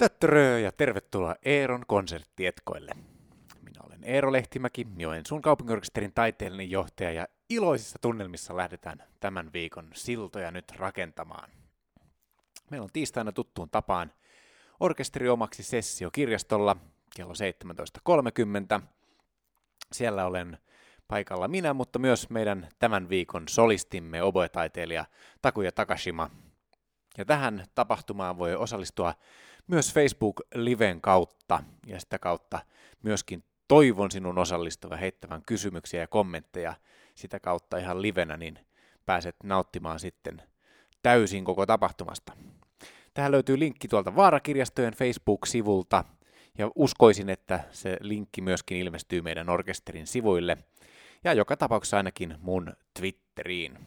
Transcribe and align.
Töttörö 0.00 0.58
ja 0.58 0.72
tervetuloa 0.72 1.34
Eeron 1.44 1.82
konserttietkoille. 1.86 2.92
Minä 3.62 3.80
olen 3.86 4.04
Eero 4.04 4.32
Lehtimäki, 4.32 4.86
Joensuun 4.96 5.42
kaupunginorkesterin 5.42 6.12
taiteellinen 6.14 6.70
johtaja 6.70 7.12
ja 7.12 7.28
iloisissa 7.50 7.98
tunnelmissa 8.00 8.56
lähdetään 8.56 9.02
tämän 9.20 9.52
viikon 9.52 9.90
siltoja 9.94 10.50
nyt 10.50 10.72
rakentamaan. 10.76 11.50
Meillä 12.70 12.84
on 12.84 12.90
tiistaina 12.92 13.32
tuttuun 13.32 13.70
tapaan 13.70 14.12
orkesteri 14.80 15.28
omaksi 15.28 15.62
sessio 15.62 16.10
kirjastolla 16.10 16.76
kello 17.16 17.32
17.30. 18.78 18.82
Siellä 19.92 20.26
olen 20.26 20.58
paikalla 21.08 21.48
minä, 21.48 21.74
mutta 21.74 21.98
myös 21.98 22.30
meidän 22.30 22.68
tämän 22.78 23.08
viikon 23.08 23.48
solistimme, 23.48 24.22
oboetaiteilija 24.22 25.04
Takuya 25.42 25.72
Takashima. 25.72 26.30
Ja 27.18 27.24
tähän 27.24 27.64
tapahtumaan 27.74 28.38
voi 28.38 28.54
osallistua 28.54 29.14
myös 29.70 29.94
Facebook-liven 29.94 31.00
kautta 31.00 31.62
ja 31.86 32.00
sitä 32.00 32.18
kautta 32.18 32.60
myöskin 33.02 33.44
toivon 33.68 34.10
sinun 34.10 34.38
osallistuvan 34.38 34.98
heittävän 34.98 35.42
kysymyksiä 35.46 36.00
ja 36.00 36.06
kommentteja 36.06 36.74
sitä 37.14 37.40
kautta 37.40 37.78
ihan 37.78 38.02
livenä, 38.02 38.36
niin 38.36 38.58
pääset 39.06 39.36
nauttimaan 39.44 40.00
sitten 40.00 40.42
täysin 41.02 41.44
koko 41.44 41.66
tapahtumasta. 41.66 42.32
Tähän 43.14 43.32
löytyy 43.32 43.58
linkki 43.58 43.88
tuolta 43.88 44.16
Vaarakirjastojen 44.16 44.94
Facebook-sivulta 44.94 46.04
ja 46.58 46.70
uskoisin, 46.74 47.28
että 47.28 47.60
se 47.70 47.96
linkki 48.00 48.40
myöskin 48.40 48.78
ilmestyy 48.78 49.22
meidän 49.22 49.48
orkesterin 49.48 50.06
sivuille 50.06 50.58
ja 51.24 51.32
joka 51.32 51.56
tapauksessa 51.56 51.96
ainakin 51.96 52.34
mun 52.40 52.72
Twitteriin. 52.98 53.78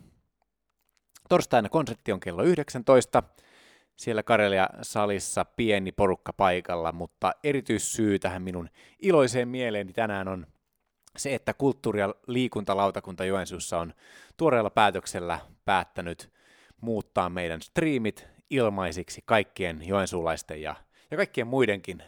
Torstaina 1.30 1.70
konsertti 1.70 2.12
on 2.12 2.20
kello 2.20 2.44
19 2.44 3.24
siellä 3.96 4.24
Karelia-salissa 4.24 5.46
pieni 5.46 5.92
porukka 5.92 6.34
paikalla, 6.34 6.92
mutta 6.92 7.32
erityissyy 7.44 8.20
tähän 8.20 8.42
minun 8.42 8.70
iloiseen 9.00 9.48
mieleeni 9.48 9.94
tänään 9.94 10.28
on 10.28 10.48
se, 11.18 11.36
että 11.36 11.54
kulttuuri- 11.54 12.00
ja 12.00 12.16
liikuntalautakunta 12.28 13.26
Joensuussa 13.26 13.80
on 13.80 13.94
tuoreella 14.38 14.70
päätöksellä 14.70 15.40
päättänyt 15.66 16.34
muuttaa 16.82 17.30
meidän 17.30 17.62
striimit 17.62 18.28
ilmaisiksi 18.50 19.22
kaikkien 19.26 19.88
joensuulaisten 19.88 20.62
ja, 20.62 20.76
ja 21.12 21.18
kaikkien 21.18 21.48
muidenkin 21.48 22.04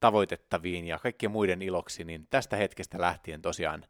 tavoitettaviin 0.00 0.86
ja 0.86 0.98
kaikkien 0.98 1.32
muiden 1.32 1.62
iloksi, 1.62 2.04
niin 2.04 2.26
tästä 2.30 2.56
hetkestä 2.56 3.00
lähtien 3.00 3.42
tosiaan 3.42 3.84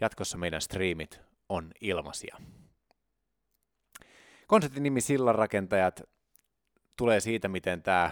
jatkossa 0.00 0.38
meidän 0.38 0.60
striimit 0.60 1.20
on 1.48 1.70
ilmaisia. 1.80 2.36
Konsertin 4.46 4.82
nimi 4.82 5.00
Sillanrakentajat 5.00 6.02
tulee 6.98 7.20
siitä, 7.20 7.48
miten 7.48 7.82
tämä 7.82 8.10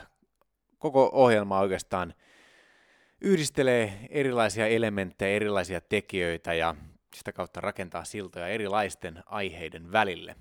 koko 0.79 1.11
ohjelma 1.13 1.61
oikeastaan 1.61 2.15
yhdistelee 3.21 4.07
erilaisia 4.11 4.67
elementtejä, 4.67 5.37
erilaisia 5.37 5.81
tekijöitä 5.81 6.55
ja 6.55 6.75
sitä 7.15 7.33
kautta 7.33 7.61
rakentaa 7.61 8.05
siltoja 8.05 8.49
erilaisten 8.49 9.23
aiheiden 9.27 9.93
välille. 9.93 10.37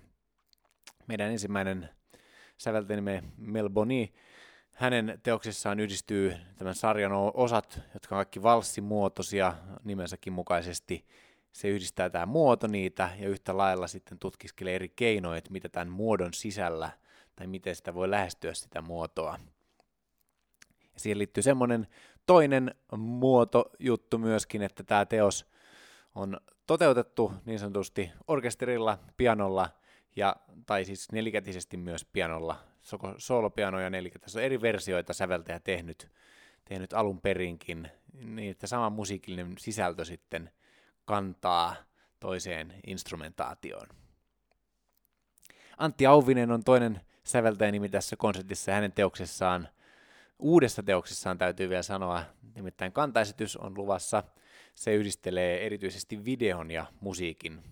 Meidän 1.08 1.32
ensimmäinen 1.32 1.90
säveltäjämme 2.58 3.24
Mel 3.38 3.70
Boni, 3.70 4.14
hänen 4.74 5.20
teoksissaan 5.24 5.80
yhdistyy 5.80 6.36
tämän 6.56 6.76
sarjan 6.76 7.12
osat, 7.34 7.80
jotka 7.94 8.16
on 8.16 8.18
kaikki 8.18 8.44
valssimuotoisia 8.44 9.54
nimensäkin 9.84 10.34
mukaisesti. 10.34 11.06
Se 11.52 11.68
yhdistää 11.68 12.10
tämä 12.10 12.26
muoto 12.26 12.68
niitä 12.68 13.10
ja 13.20 13.30
yhtä 13.30 13.58
lailla 13.58 13.88
sitten 13.88 14.20
tutkiskelee 14.20 14.76
eri 14.76 14.90
keinoja, 14.90 15.38
että 15.38 15.52
mitä 15.52 15.70
tämän 15.70 15.90
muodon 15.90 16.34
sisällä– 16.34 16.92
tai 17.36 17.48
miten 17.48 17.76
sitä 17.76 17.94
voi 17.94 18.10
lähestyä 18.10 18.54
sitä 18.54 18.82
muotoa. 18.82 19.40
Ja 20.94 21.00
siihen 21.00 21.18
liittyy 21.18 21.44
semmoinen 21.44 21.88
toinen 22.26 22.76
muotojuttu 22.98 24.18
myöskin, 24.18 24.62
että 24.62 24.84
tämä 24.84 25.06
teos 25.06 25.46
on 26.16 26.38
toteutettu 26.68 27.34
niin 27.46 27.60
sanotusti 27.60 28.12
orkesterilla, 28.28 29.00
pianolla 29.18 29.70
ja, 30.16 30.36
tai 30.66 30.86
siis 30.86 31.12
nelikätisesti 31.12 31.78
myös 31.78 32.06
pianolla, 32.06 32.58
soolopiano 33.18 33.80
ja 33.80 33.90
nelikätisesti. 33.90 34.40
on 34.40 34.46
eri 34.46 34.62
versioita 34.62 35.14
säveltäjä 35.14 35.60
tehnyt, 35.60 36.12
tehnyt 36.66 36.94
alun 36.94 37.22
perinkin, 37.22 37.92
niin 38.14 38.52
että 38.52 38.68
sama 38.68 38.90
musiikillinen 38.90 39.54
sisältö 39.58 40.06
sitten 40.06 40.52
kantaa 41.06 41.76
toiseen 42.20 42.74
instrumentaatioon. 42.88 43.88
Antti 45.78 46.06
Auvinen 46.06 46.52
on 46.52 46.64
toinen 46.64 47.02
säveltäjänimi 47.26 47.90
tässä 47.90 48.16
konsertissa 48.16 48.72
hänen 48.72 48.92
teoksessaan, 48.92 49.68
uudessa 50.40 50.84
teoksessaan 50.84 51.38
täytyy 51.38 51.70
vielä 51.70 51.82
sanoa, 51.82 52.24
nimittäin 52.56 52.92
kantaesitys 52.92 53.58
on 53.58 53.78
luvassa. 53.78 54.24
Se 54.76 54.94
yhdistelee 54.94 55.66
erityisesti 55.66 56.26
videon 56.26 56.72
ja 56.72 56.86
musiikin. 57.00 57.64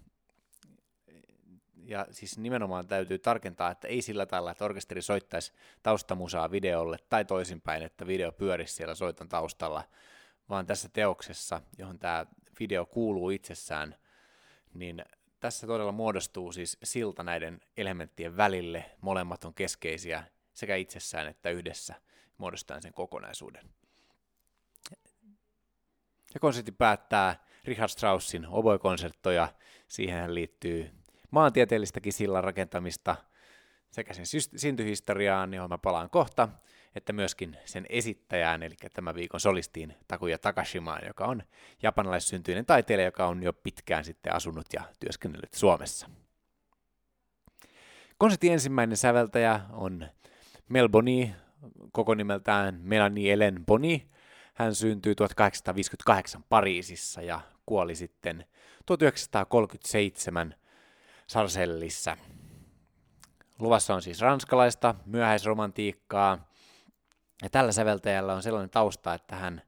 Ja 1.85 2.07
siis 2.11 2.37
nimenomaan 2.37 2.87
täytyy 2.87 3.19
tarkentaa, 3.19 3.71
että 3.71 3.87
ei 3.87 4.01
sillä 4.01 4.25
tavalla, 4.25 4.51
että 4.51 4.65
orkesteri 4.65 5.01
soittaisi 5.01 5.53
taustamusaa 5.83 6.51
videolle 6.51 6.97
tai 7.09 7.25
toisinpäin, 7.25 7.83
että 7.83 8.07
video 8.07 8.31
pyörisi 8.31 8.73
siellä 8.73 8.95
soiton 8.95 9.29
taustalla, 9.29 9.83
vaan 10.49 10.65
tässä 10.65 10.89
teoksessa, 10.89 11.61
johon 11.77 11.99
tämä 11.99 12.25
video 12.59 12.85
kuuluu 12.85 13.29
itsessään, 13.29 13.95
niin 14.73 15.05
tässä 15.43 15.67
todella 15.67 15.91
muodostuu 15.91 16.51
siis 16.51 16.77
silta 16.83 17.23
näiden 17.23 17.61
elementtien 17.77 18.37
välille. 18.37 18.85
Molemmat 19.01 19.43
on 19.45 19.53
keskeisiä 19.53 20.23
sekä 20.53 20.75
itsessään 20.75 21.27
että 21.27 21.49
yhdessä 21.49 21.95
muodostaen 22.37 22.81
sen 22.81 22.93
kokonaisuuden. 22.93 23.69
Ja 26.33 26.39
konsertti 26.39 26.71
päättää 26.71 27.45
Richard 27.63 27.89
Straussin 27.89 28.47
oboe-konserttoja. 28.47 29.47
Siihen 29.87 30.35
liittyy 30.35 30.91
maantieteellistäkin 31.31 32.13
sillan 32.13 32.43
rakentamista 32.43 33.15
sekä 33.91 34.13
sen 34.13 34.25
syntyhistoriaan, 34.55 35.53
johon 35.53 35.69
mä 35.69 35.77
palaan 35.77 36.09
kohta, 36.09 36.49
että 36.95 37.13
myöskin 37.13 37.57
sen 37.65 37.85
esittäjään, 37.89 38.63
eli 38.63 38.75
tämän 38.93 39.15
viikon 39.15 39.39
solistiin 39.39 39.95
Takuya 40.07 40.37
Takashimaan, 40.37 41.01
joka 41.07 41.25
on 41.25 41.43
japanilaissyntyinen 41.83 42.65
taiteilija, 42.65 43.07
joka 43.07 43.27
on 43.27 43.43
jo 43.43 43.53
pitkään 43.53 44.05
sitten 44.05 44.35
asunut 44.35 44.65
ja 44.73 44.83
työskennellyt 44.99 45.53
Suomessa. 45.53 46.09
Konsertin 48.17 48.53
ensimmäinen 48.53 48.97
säveltäjä 48.97 49.59
on 49.71 50.07
Mel 50.69 50.89
Boni, 50.89 51.35
koko 51.91 52.15
nimeltään 52.15 52.79
Melanie 52.83 53.33
Ellen 53.33 53.65
Boni. 53.65 54.09
Hän 54.53 54.75
syntyi 54.75 55.15
1858 55.15 56.43
Pariisissa 56.49 57.21
ja 57.21 57.41
kuoli 57.65 57.95
sitten 57.95 58.45
1937 58.85 60.55
Sarsellissa. 61.27 62.17
Luvassa 63.59 63.95
on 63.95 64.01
siis 64.01 64.21
ranskalaista 64.21 64.95
myöhäisromantiikkaa, 65.05 66.52
ja 67.43 67.49
tällä 67.49 67.71
säveltäjällä 67.71 68.33
on 68.33 68.43
sellainen 68.43 68.69
tausta, 68.69 69.13
että 69.13 69.35
hän 69.35 69.61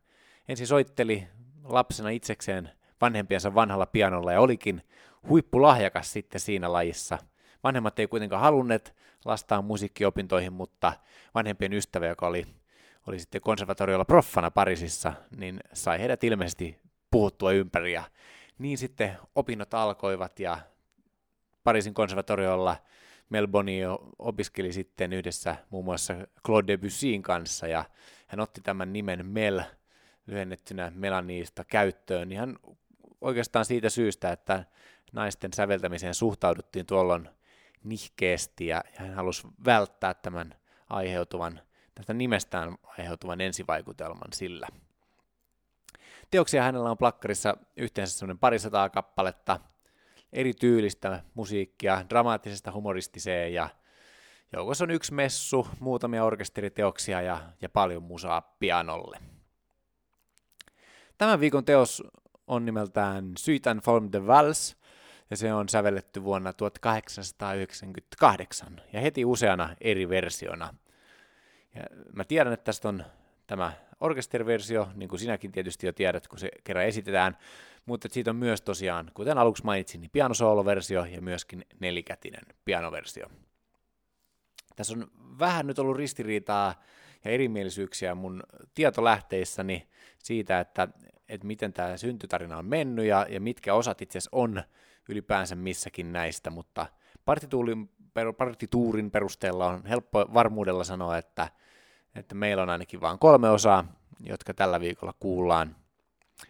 ensin 0.48 0.68
soitteli 0.68 1.28
lapsena 1.64 2.10
itsekseen 2.10 2.70
vanhempiensa 3.02 3.56
vanhalla 3.56 3.86
pianolla 3.86 4.34
ja 4.34 4.42
olikin 4.42 4.82
huippulahjakas 5.30 6.14
sitten 6.14 6.42
siinä 6.42 6.74
lajissa. 6.74 7.18
Vanhemmat 7.64 8.00
ei 8.00 8.08
kuitenkaan 8.08 8.42
halunneet 8.42 8.96
lastaan 9.26 9.66
musiikkiopintoihin, 9.66 10.54
mutta 10.54 10.94
vanhempien 11.36 11.74
ystävä, 11.74 12.08
joka 12.08 12.28
oli, 12.28 12.46
oli 13.08 13.20
sitten 13.20 13.42
konservatoriolla 13.42 14.06
proffana 14.06 14.52
Pariisissa, 14.52 15.14
niin 15.38 15.60
sai 15.74 16.00
heidät 16.00 16.24
ilmeisesti 16.24 16.80
puhuttua 17.12 17.52
ympäri 17.52 17.94
ja 17.94 18.04
niin 18.58 18.78
sitten 18.78 19.18
opinnot 19.36 19.74
alkoivat 19.74 20.40
ja 20.40 20.58
Pariisin 21.64 21.94
konservatoriolla 21.94 22.76
Melboni 23.30 23.80
opiskeli 24.20 24.74
sitten 24.74 25.14
yhdessä 25.14 25.56
muun 25.70 25.86
muassa 25.86 26.14
Claude 26.46 26.68
Debussyin 26.68 27.22
kanssa 27.22 27.68
ja 27.68 27.86
hän 28.28 28.40
otti 28.40 28.62
tämän 28.62 28.94
nimen 28.94 29.26
Mel 29.26 29.62
lyhennettynä 30.28 30.92
Melaniista 30.96 31.64
käyttöön 31.64 32.32
ihan 32.32 32.60
oikeastaan 33.22 33.66
siitä 33.66 33.90
syystä, 33.90 34.32
että 34.32 34.66
naisten 35.14 35.54
säveltämiseen 35.54 36.14
suhtauduttiin 36.14 36.86
tuolloin 36.86 37.30
nihkeesti 37.84 38.68
ja 38.68 38.84
hän 38.96 39.14
halusi 39.14 39.48
välttää 39.66 40.14
tämän 40.14 40.56
aiheutuvan, 40.90 41.60
tästä 41.96 42.14
nimestään 42.14 42.76
aiheutuvan 42.84 43.42
ensivaikutelman 43.42 44.34
sillä. 44.34 44.68
Teoksia 46.32 46.64
hänellä 46.64 46.92
on 46.92 46.98
plakkarissa 46.98 47.58
yhteensä 47.78 48.18
semmoinen 48.18 48.40
parisataa 48.40 48.90
kappaletta– 48.90 49.60
eri 50.36 50.54
tyylistä 50.54 51.24
musiikkia, 51.34 52.06
dramaattisesta 52.10 52.72
humoristiseen 52.72 53.54
ja 53.54 53.70
joukossa 54.54 54.84
on 54.84 54.92
yksi 54.92 55.14
messu, 55.14 55.68
muutamia 55.80 56.24
orkesteriteoksia 56.24 57.22
ja, 57.22 57.42
ja 57.62 57.70
paljon 57.70 58.04
musaa 58.04 58.56
pianolle. 58.60 59.20
Tämän 61.18 61.40
viikon 61.40 61.66
teos 61.66 62.04
on 62.48 62.66
nimeltään 62.66 63.32
Suite 63.38 63.76
Form 63.84 64.10
de 64.12 64.28
Vals, 64.28 64.78
ja 65.30 65.38
se 65.38 65.54
on 65.54 65.70
sävelletty 65.70 66.24
vuonna 66.24 66.54
1898, 66.54 68.82
ja 68.94 69.02
heti 69.02 69.26
useana 69.26 69.76
eri 69.82 70.10
versiona. 70.10 70.74
Ja 71.76 71.82
mä 72.14 72.24
tiedän, 72.24 72.54
että 72.54 72.64
tästä 72.64 72.90
on 72.90 73.06
tämä 73.48 73.74
orkesteriversio, 74.00 74.90
niin 74.96 75.10
kuin 75.10 75.20
sinäkin 75.20 75.52
tietysti 75.52 75.86
jo 75.86 75.94
tiedät, 75.94 76.28
kun 76.28 76.40
se 76.40 76.50
kerran 76.64 76.86
esitetään, 76.86 77.38
mutta 77.86 78.08
siitä 78.12 78.30
on 78.30 78.36
myös 78.36 78.62
tosiaan, 78.62 79.12
kuten 79.14 79.38
aluksi 79.38 79.66
mainitsin, 79.66 80.02
niin 80.02 80.12
pianosooloversio 80.12 81.06
ja 81.06 81.22
myöskin 81.22 81.66
nelikätinen 81.80 82.44
pianoversio. 82.66 83.26
Tässä 84.76 84.94
on 84.94 85.08
vähän 85.40 85.68
nyt 85.68 85.80
ollut 85.80 85.98
ristiriitaa 85.98 86.84
ja 87.26 87.32
erimielisyyksiä 87.32 88.16
mun 88.16 88.44
tietolähteissäni 88.74 89.88
siitä, 90.24 90.60
että, 90.60 90.88
että 91.30 91.48
miten 91.48 91.74
tämä 91.74 91.98
syntytarina 91.98 92.58
on 92.58 92.66
mennyt 92.66 93.06
ja, 93.06 93.26
ja 93.30 93.42
mitkä 93.42 93.74
osat 93.74 94.02
itse 94.02 94.18
asiassa 94.18 94.38
on 94.38 94.64
ylipäänsä 95.10 95.56
missäkin 95.56 96.14
näistä, 96.14 96.50
mutta 96.50 96.86
partituurin, 97.26 97.90
partituurin 98.38 99.12
perusteella 99.12 99.68
on 99.68 99.86
helppo 99.86 100.26
varmuudella 100.34 100.84
sanoa, 100.84 101.18
että, 101.18 101.50
että 102.16 102.36
meillä 102.36 102.64
on 102.64 102.70
ainakin 102.70 103.02
vain 103.02 103.20
kolme 103.20 103.50
osaa, 103.50 103.86
jotka 104.24 104.54
tällä 104.54 104.80
viikolla 104.80 105.14
kuullaan. 105.20 105.76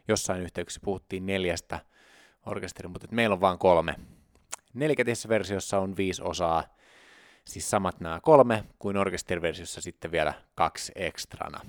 Jossain 0.08 0.42
yhteyksissä 0.42 0.82
puhuttiin 0.84 1.26
neljästä 1.26 1.80
orkesterin, 2.46 2.92
mutta 2.92 3.08
meillä 3.12 3.34
on 3.34 3.42
vain 3.42 3.60
kolme. 3.60 3.96
Nelikätisessä 4.74 5.30
versiossa 5.30 5.80
on 5.80 5.98
viisi 5.98 6.22
osaa, 6.22 6.64
siis 7.46 7.70
samat 7.70 8.00
nämä 8.00 8.20
kolme, 8.24 8.64
kuin 8.80 8.98
orkesteriversiossa 8.98 9.82
sitten 9.82 10.12
vielä 10.12 10.34
kaksi 10.56 10.92
ekstrana. 10.96 11.60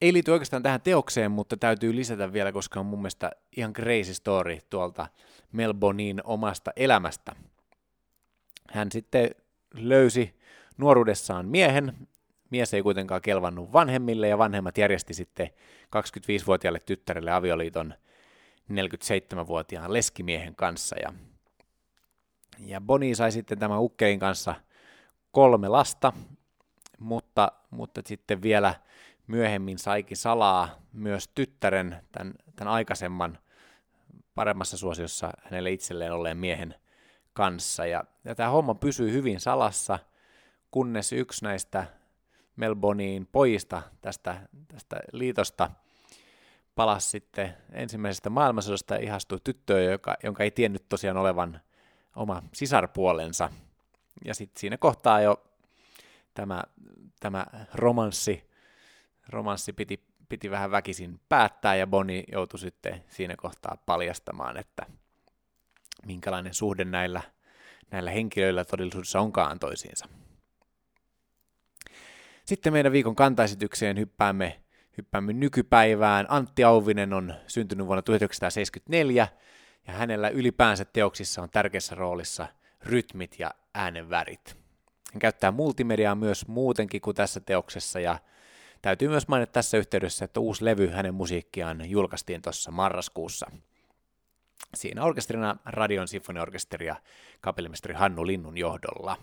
Ei 0.00 0.12
liity 0.12 0.30
oikeastaan 0.30 0.62
tähän 0.62 0.80
teokseen, 0.80 1.30
mutta 1.30 1.56
täytyy 1.56 1.96
lisätä 1.96 2.32
vielä, 2.32 2.52
koska 2.52 2.80
on 2.80 2.86
mun 2.86 2.98
mielestä 2.98 3.30
ihan 3.56 3.72
crazy 3.72 4.14
story 4.14 4.58
tuolta 4.70 5.06
Melbournein 5.52 6.20
omasta 6.24 6.70
elämästä. 6.76 7.32
Hän 8.70 8.92
sitten 8.92 9.30
löysi 9.74 10.40
nuoruudessaan 10.78 11.48
miehen, 11.48 12.08
mies 12.50 12.74
ei 12.74 12.82
kuitenkaan 12.82 13.22
kelvannut 13.22 13.72
vanhemmille 13.72 14.28
ja 14.28 14.38
vanhemmat 14.38 14.78
järjesti 14.78 15.14
sitten 15.14 15.50
25-vuotiaalle 15.96 16.80
tyttärelle 16.80 17.30
avioliiton 17.30 17.94
47-vuotiaan 18.72 19.92
leskimiehen 19.92 20.54
kanssa 20.56 20.96
ja 21.02 21.12
ja 22.66 22.80
Boni 22.80 23.14
sai 23.14 23.32
sitten 23.32 23.58
tämän 23.58 23.80
Ukkein 23.80 24.20
kanssa 24.20 24.54
kolme 25.32 25.68
lasta, 25.68 26.12
mutta, 26.98 27.52
mutta 27.70 28.02
sitten 28.06 28.42
vielä 28.42 28.74
myöhemmin 29.26 29.78
saikin 29.78 30.16
salaa 30.16 30.68
myös 30.92 31.28
tyttären, 31.28 31.96
tämän, 32.12 32.34
tämän 32.56 32.74
aikaisemman 32.74 33.38
paremmassa 34.34 34.76
suosiossa 34.76 35.30
hänelle 35.42 35.70
itselleen 35.70 36.12
olleen 36.12 36.36
miehen 36.36 36.74
kanssa. 37.32 37.86
Ja, 37.86 38.04
ja 38.24 38.34
tämä 38.34 38.48
homma 38.48 38.74
pysyy 38.74 39.12
hyvin 39.12 39.40
salassa, 39.40 39.98
kunnes 40.70 41.12
yksi 41.12 41.44
näistä 41.44 41.86
Melbournein 42.60 43.26
pojista 43.32 43.82
tästä, 44.00 44.40
tästä 44.68 45.00
liitosta 45.12 45.70
palasi 46.74 47.08
sitten 47.08 47.56
ensimmäisestä 47.72 48.30
maailmansodasta 48.30 48.94
ja 48.94 49.00
ihastui 49.00 49.38
tyttöön, 49.44 49.92
joka, 49.92 50.16
jonka 50.22 50.44
ei 50.44 50.50
tiennyt 50.50 50.88
tosiaan 50.88 51.16
olevan 51.16 51.60
oma 52.16 52.42
sisarpuolensa. 52.52 53.50
Ja 54.24 54.34
sitten 54.34 54.60
siinä 54.60 54.78
kohtaa 54.78 55.20
jo 55.20 55.42
tämä, 56.34 56.62
tämä 57.20 57.46
romanssi, 57.74 58.50
romanssi 59.28 59.72
piti, 59.72 60.04
piti 60.28 60.50
vähän 60.50 60.70
väkisin 60.70 61.20
päättää, 61.28 61.76
ja 61.76 61.86
Boni 61.86 62.24
joutui 62.32 62.58
sitten 62.58 63.04
siinä 63.08 63.34
kohtaa 63.36 63.76
paljastamaan, 63.86 64.56
että 64.56 64.86
minkälainen 66.06 66.54
suhde 66.54 66.84
näillä, 66.84 67.22
näillä 67.90 68.10
henkilöillä 68.10 68.64
todellisuudessa 68.64 69.20
onkaan 69.20 69.58
toisiinsa. 69.58 70.08
Sitten 72.50 72.72
meidän 72.72 72.92
viikon 72.92 73.16
kantaesitykseen 73.16 73.98
hyppäämme, 73.98 74.60
hyppäämme 74.96 75.32
nykypäivään. 75.32 76.26
Antti 76.28 76.64
Auvinen 76.64 77.12
on 77.12 77.34
syntynyt 77.46 77.86
vuonna 77.86 78.02
1974 78.02 79.28
ja 79.86 79.92
hänellä 79.92 80.28
ylipäänsä 80.28 80.84
teoksissa 80.84 81.42
on 81.42 81.50
tärkeässä 81.50 81.94
roolissa 81.94 82.46
rytmit 82.82 83.38
ja 83.38 83.50
äänenvärit. 83.74 84.56
Hän 85.12 85.20
käyttää 85.20 85.50
multimediaa 85.50 86.14
myös 86.14 86.48
muutenkin 86.48 87.00
kuin 87.00 87.16
tässä 87.16 87.40
teoksessa 87.40 88.00
ja 88.00 88.18
täytyy 88.82 89.08
myös 89.08 89.28
mainita 89.28 89.52
tässä 89.52 89.76
yhteydessä, 89.76 90.24
että 90.24 90.40
uusi 90.40 90.64
levy 90.64 90.86
hänen 90.86 91.14
musiikkiaan 91.14 91.90
julkaistiin 91.90 92.42
tuossa 92.42 92.70
marraskuussa. 92.70 93.50
Siinä 94.74 95.04
orkesterina 95.04 95.56
Radion 95.64 96.08
sinfoniorkesteri 96.08 96.86
ja 96.86 96.96
kapellimestari 97.40 97.94
Hannu 97.94 98.26
Linnun 98.26 98.58
johdolla. 98.58 99.16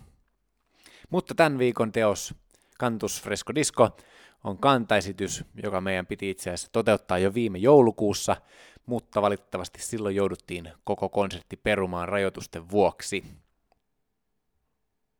Mutta 1.10 1.36
tämän 1.36 1.60
viikon 1.60 1.92
teos 1.92 2.34
Cantus 2.80 3.22
Fresco 3.22 3.56
Disco 3.56 3.98
on 4.44 4.58
kantaesitys, 4.58 5.44
joka 5.64 5.82
meidän 5.82 6.06
piti 6.06 6.30
itse 6.30 6.50
asiassa 6.50 6.70
toteuttaa 6.72 7.18
jo 7.18 7.34
viime 7.34 7.58
joulukuussa, 7.58 8.36
mutta 8.86 9.22
valitettavasti 9.22 9.82
silloin 9.82 10.16
jouduttiin 10.16 10.72
koko 10.84 11.10
konsertti 11.10 11.58
perumaan 11.58 12.10
rajoitusten 12.10 12.70
vuoksi. 12.70 13.24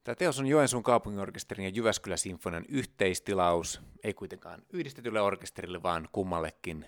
Tämä 0.04 0.16
teos 0.16 0.40
on 0.40 0.48
Joensuun 0.48 0.84
kaupunginorkesterin 0.84 1.64
ja 1.64 1.72
Jyväskylä 1.76 2.18
Sinfonian 2.18 2.66
yhteistilaus, 2.70 3.82
ei 4.04 4.14
kuitenkaan 4.14 4.62
yhdistetylle 4.74 5.22
orkesterille, 5.22 5.84
vaan 5.84 6.10
kummallekin 6.12 6.86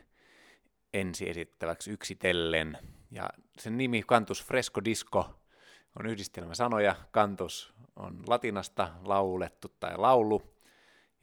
ensi 0.94 1.30
esittäväksi 1.30 1.92
yksitellen. 1.92 2.78
Ja 3.12 3.30
sen 3.60 3.78
nimi 3.78 4.02
Cantus 4.02 4.46
Fresco 4.46 4.84
Disco 4.86 5.30
on 6.00 6.06
yhdistelmä 6.06 6.56
sanoja. 6.56 6.96
Cantus 7.14 7.74
on 7.96 8.24
latinasta 8.28 8.90
laulettu 9.04 9.68
tai 9.80 9.98
laulu. 9.98 10.59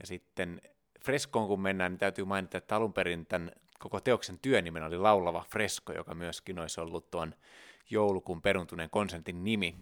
Ja 0.00 0.06
sitten 0.06 0.62
Frescoon 1.00 1.48
kun 1.48 1.60
mennään, 1.60 1.93
niin 1.93 1.98
täytyy 1.98 2.25
mainita, 2.25 2.58
että 2.58 2.76
alun 2.76 2.93
perin 2.93 3.26
tämän 3.26 3.52
koko 3.78 4.00
teoksen 4.00 4.38
työnimen 4.38 4.82
oli 4.82 4.98
Laulava 4.98 5.44
Fresko, 5.50 5.93
joka 5.93 6.14
myöskin 6.14 6.58
olisi 6.58 6.81
ollut 6.81 7.10
tuon 7.10 7.34
joulukuun 7.90 8.43
peruntuneen 8.43 8.90
konsentin 8.90 9.44
nimi. 9.44 9.76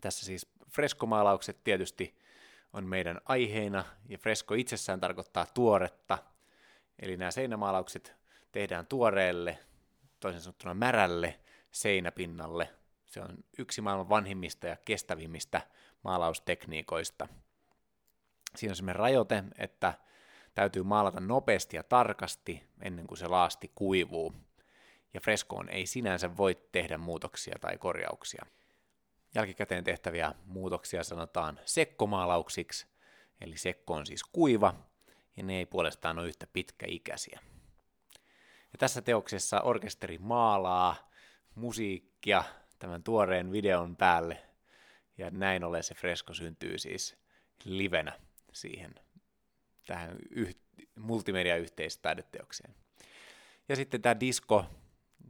Tässä 0.00 0.26
siis 0.26 0.46
freskomaalaukset 0.70 1.64
tietysti 1.64 2.18
on 2.72 2.86
meidän 2.86 3.20
aiheena, 3.24 3.84
ja 4.08 4.18
fresko 4.18 4.54
itsessään 4.54 5.00
tarkoittaa 5.00 5.46
tuoretta, 5.54 6.18
eli 6.98 7.16
nämä 7.16 7.30
seinämaalaukset 7.30 8.14
tehdään 8.52 8.86
tuoreelle, 8.86 9.58
toisin 10.20 10.40
sanottuna 10.40 10.74
märälle 10.74 11.40
seinäpinnalle. 11.70 12.70
Se 13.06 13.20
on 13.20 13.38
yksi 13.58 13.80
maailman 13.80 14.08
vanhimmista 14.08 14.66
ja 14.66 14.76
kestävimmistä 14.84 15.62
maalaustekniikoista. 16.04 17.28
Siinä 18.56 18.72
on 18.72 18.76
sellainen 18.76 18.96
rajoite, 18.96 19.44
että 19.58 19.94
täytyy 20.54 20.82
maalata 20.82 21.20
nopeasti 21.20 21.76
ja 21.76 21.82
tarkasti 21.82 22.68
ennen 22.82 23.06
kuin 23.06 23.18
se 23.18 23.26
laasti 23.26 23.72
kuivuu, 23.74 24.34
ja 25.14 25.20
freskoon 25.20 25.68
ei 25.68 25.86
sinänsä 25.86 26.36
voi 26.36 26.68
tehdä 26.72 26.98
muutoksia 26.98 27.56
tai 27.60 27.78
korjauksia. 27.78 28.46
Jälkikäteen 29.34 29.84
tehtäviä 29.84 30.34
muutoksia 30.44 31.04
sanotaan 31.04 31.60
sekkomaalauksiksi, 31.64 32.86
eli 33.40 33.56
sekko 33.56 33.94
on 33.94 34.06
siis 34.06 34.24
kuiva, 34.24 34.74
ja 35.36 35.42
ne 35.42 35.58
ei 35.58 35.66
puolestaan 35.66 36.18
ole 36.18 36.28
yhtä 36.28 36.46
pitkäikäisiä. 36.52 37.40
Ja 38.72 38.78
tässä 38.78 39.02
teoksessa 39.02 39.60
orkesteri 39.60 40.18
maalaa 40.18 41.10
musiikkia 41.54 42.44
tämän 42.78 43.02
tuoreen 43.02 43.52
videon 43.52 43.96
päälle, 43.96 44.42
ja 45.18 45.30
näin 45.30 45.64
ollen 45.64 45.82
se 45.82 45.94
fresko 45.94 46.34
syntyy 46.34 46.78
siis 46.78 47.16
livenä 47.64 48.12
siihen 48.52 48.94
tähän 49.86 50.16
yh- 50.30 50.56
multimedia-yhteistaideteokseen. 50.98 52.74
Ja 53.68 53.76
sitten 53.76 54.02
tämä 54.02 54.20
disko, 54.20 54.64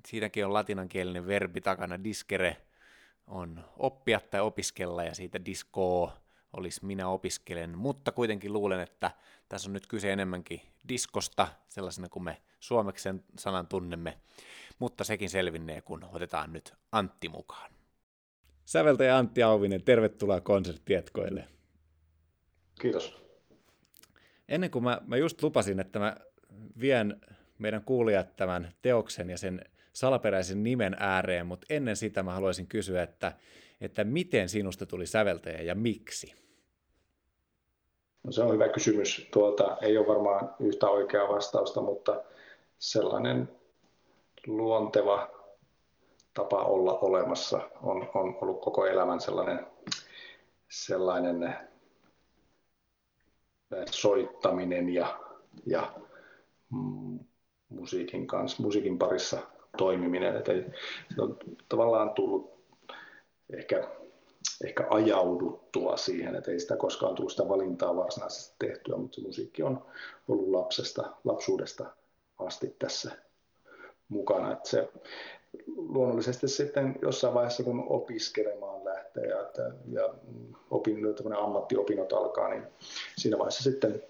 siitäkin 0.06 0.46
on 0.46 0.52
latinankielinen 0.52 1.26
verbi 1.26 1.60
takana, 1.60 2.04
diskere 2.04 2.56
on 3.26 3.64
oppia 3.76 4.20
tai 4.30 4.40
opiskella, 4.40 5.04
ja 5.04 5.14
siitä 5.14 5.44
disko 5.44 6.12
olisi 6.52 6.84
minä 6.84 7.08
opiskelen, 7.08 7.78
mutta 7.78 8.12
kuitenkin 8.12 8.52
luulen, 8.52 8.80
että 8.80 9.10
tässä 9.48 9.68
on 9.68 9.72
nyt 9.72 9.86
kyse 9.86 10.12
enemmänkin 10.12 10.60
diskosta, 10.88 11.48
sellaisena 11.68 12.08
kuin 12.08 12.22
me 12.22 12.42
suomeksi 12.60 13.02
sen 13.02 13.24
sanan 13.38 13.66
tunnemme, 13.66 14.18
mutta 14.78 15.04
sekin 15.04 15.30
selvinnee, 15.30 15.80
kun 15.80 16.04
otetaan 16.04 16.52
nyt 16.52 16.74
Antti 16.92 17.28
mukaan. 17.28 17.70
Säveltäjä 18.64 19.16
Antti 19.16 19.42
Auvinen, 19.42 19.82
tervetuloa 19.82 20.40
konserttietkoille. 20.40 21.48
Kiitos. 22.80 23.16
Ennen 24.48 24.70
kuin 24.70 24.84
mä, 24.84 25.00
mä 25.06 25.16
just 25.16 25.42
lupasin, 25.42 25.80
että 25.80 25.98
mä 25.98 26.16
vien 26.80 27.20
meidän 27.58 27.84
kuulijat 27.84 28.36
tämän 28.36 28.72
teoksen 28.82 29.30
ja 29.30 29.38
sen 29.38 29.60
salaperäisen 29.92 30.62
nimen 30.62 30.96
ääreen, 30.98 31.46
mutta 31.46 31.66
ennen 31.70 31.96
sitä 31.96 32.22
mä 32.22 32.34
haluaisin 32.34 32.66
kysyä, 32.66 33.02
että, 33.02 33.32
että 33.80 34.04
miten 34.04 34.48
sinusta 34.48 34.86
tuli 34.86 35.06
säveltäjä 35.06 35.62
ja 35.62 35.74
miksi? 35.74 36.34
No 38.22 38.32
se 38.32 38.42
on 38.42 38.52
hyvä 38.54 38.68
kysymys. 38.68 39.28
Tuota, 39.32 39.76
ei 39.82 39.98
ole 39.98 40.06
varmaan 40.06 40.54
yhtä 40.60 40.88
oikeaa 40.88 41.28
vastausta, 41.28 41.80
mutta 41.80 42.22
sellainen 42.78 43.48
luonteva 44.46 45.30
tapa 46.34 46.64
olla 46.64 46.98
olemassa 46.98 47.70
on, 47.82 48.10
on 48.14 48.38
ollut 48.40 48.60
koko 48.60 48.86
elämän 48.86 49.20
sellainen, 49.20 49.66
sellainen 50.68 51.69
soittaminen 53.90 54.88
ja, 54.88 55.20
ja 55.66 55.92
mm, 56.70 57.18
musiikin 57.68 58.26
kanssa, 58.26 58.62
musiikin 58.62 58.98
parissa 58.98 59.38
toimiminen. 59.78 60.36
Että 60.36 60.52
se 61.14 61.22
on 61.22 61.38
tavallaan 61.68 62.10
tullut 62.10 62.60
ehkä, 63.52 63.88
ehkä 64.64 64.86
ajauduttua 64.90 65.96
siihen, 65.96 66.34
että 66.34 66.50
ei 66.50 66.60
sitä 66.60 66.76
koskaan 66.76 67.14
tullut 67.14 67.32
sitä 67.32 67.48
valintaa 67.48 67.96
varsinaisesti 67.96 68.54
tehtyä, 68.58 68.96
mutta 68.96 69.14
se 69.14 69.26
musiikki 69.26 69.62
on 69.62 69.84
ollut 70.28 70.48
lapsesta, 70.48 71.16
lapsuudesta 71.24 71.86
asti 72.38 72.76
tässä 72.78 73.10
mukana. 74.08 74.52
Että 74.52 74.68
se 74.68 74.88
luonnollisesti 75.76 76.48
sitten 76.48 76.98
jossain 77.02 77.34
vaiheessa, 77.34 77.62
kun 77.62 77.84
opiskelemaan 77.88 78.84
lähtee 78.84 79.24
ja, 79.26 79.40
että, 79.40 79.72
ja 79.92 80.14
opin, 80.70 80.98
ammattiopinnot 81.38 82.12
alkaa, 82.12 82.48
niin 82.48 82.62
siinä 83.16 83.38
vaiheessa 83.38 83.62
sitten 83.62 84.02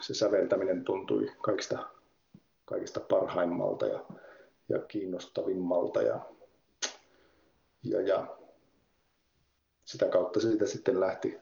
se 0.00 0.14
säveltäminen 0.14 0.84
tuntui 0.84 1.32
kaikista, 1.42 1.86
kaikista 2.64 3.00
parhaimmalta 3.00 3.86
ja, 3.86 4.04
ja 4.68 4.78
kiinnostavimmalta 4.78 6.02
ja, 6.02 6.20
ja, 7.82 8.00
ja 8.00 8.36
sitä 9.84 10.06
kautta 10.06 10.40
siitä 10.40 10.66
sitten 10.66 11.00
lähti 11.00 11.40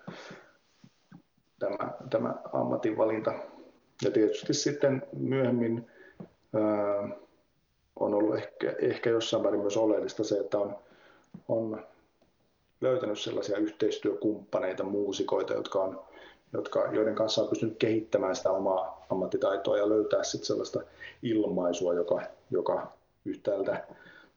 tämä, 1.59 1.93
tämä 2.11 2.35
ammatinvalinta. 2.53 3.35
Ja 4.05 4.11
tietysti 4.11 4.55
sitten 4.55 5.03
myöhemmin 5.13 5.91
ää, 6.55 7.09
on 8.03 8.15
ollut 8.15 8.37
ehkä, 8.37 8.75
ehkä 8.79 9.11
jossain 9.11 9.43
määrin 9.43 9.61
myös 9.61 9.77
oleellista 9.77 10.25
se, 10.25 10.39
että 10.39 10.59
on, 10.59 10.77
on 11.49 11.83
löytänyt 12.81 13.19
sellaisia 13.19 13.59
yhteistyökumppaneita, 13.59 14.85
muusikoita, 14.85 15.53
jotka 15.55 15.83
on, 15.83 16.03
jotka, 16.53 16.89
joiden 16.93 17.15
kanssa 17.15 17.43
on 17.43 17.49
pystynyt 17.49 17.79
kehittämään 17.79 18.37
sitä 18.37 18.51
omaa 18.51 19.07
ammattitaitoa 19.11 19.79
ja 19.79 19.89
löytää 19.89 20.23
sitten 20.23 20.47
sellaista 20.47 20.81
ilmaisua, 21.23 21.95
joka, 21.95 22.23
joka 22.51 22.93
yhtäältä 23.25 23.87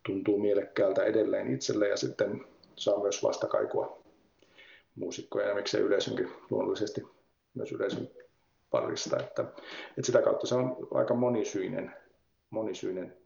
tuntuu 0.05 0.39
mielekkäältä 0.39 1.03
edelleen 1.03 1.53
itselle 1.53 1.87
ja 1.87 1.97
sitten 1.97 2.45
saa 2.75 2.99
myös 2.99 3.23
vastakaikua 3.23 3.97
muusikkoja 4.95 5.47
ja 5.47 5.55
miksei 5.55 5.81
yleisönkin 5.81 6.31
luonnollisesti 6.49 7.07
myös 7.53 7.71
yleisön 7.71 8.09
parista. 8.71 9.19
Että, 9.19 9.41
että 9.89 10.05
sitä 10.05 10.21
kautta 10.21 10.47
se 10.47 10.55
on 10.55 10.77
aika 10.93 11.13
monisyinen, 11.13 11.91
monisyinen 12.49 13.17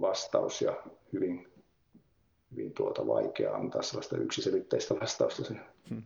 vastaus 0.00 0.62
ja 0.62 0.82
hyvin, 1.12 1.52
hyvin 2.50 2.74
tuota 2.74 3.06
vaikea 3.06 3.54
antaa 3.54 3.82
sellaista 3.82 4.16
yksiselitteistä 4.16 4.94
vastausta 5.00 5.44
siihen. 5.44 5.66
Hmm. 5.90 6.02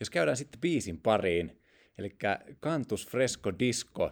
Jos 0.00 0.10
käydään 0.10 0.36
sitten 0.36 0.60
biisin 0.60 1.00
pariin, 1.00 1.62
eli 1.98 2.16
Cantus 2.62 3.08
Fresco 3.08 3.52
Disco. 3.58 4.10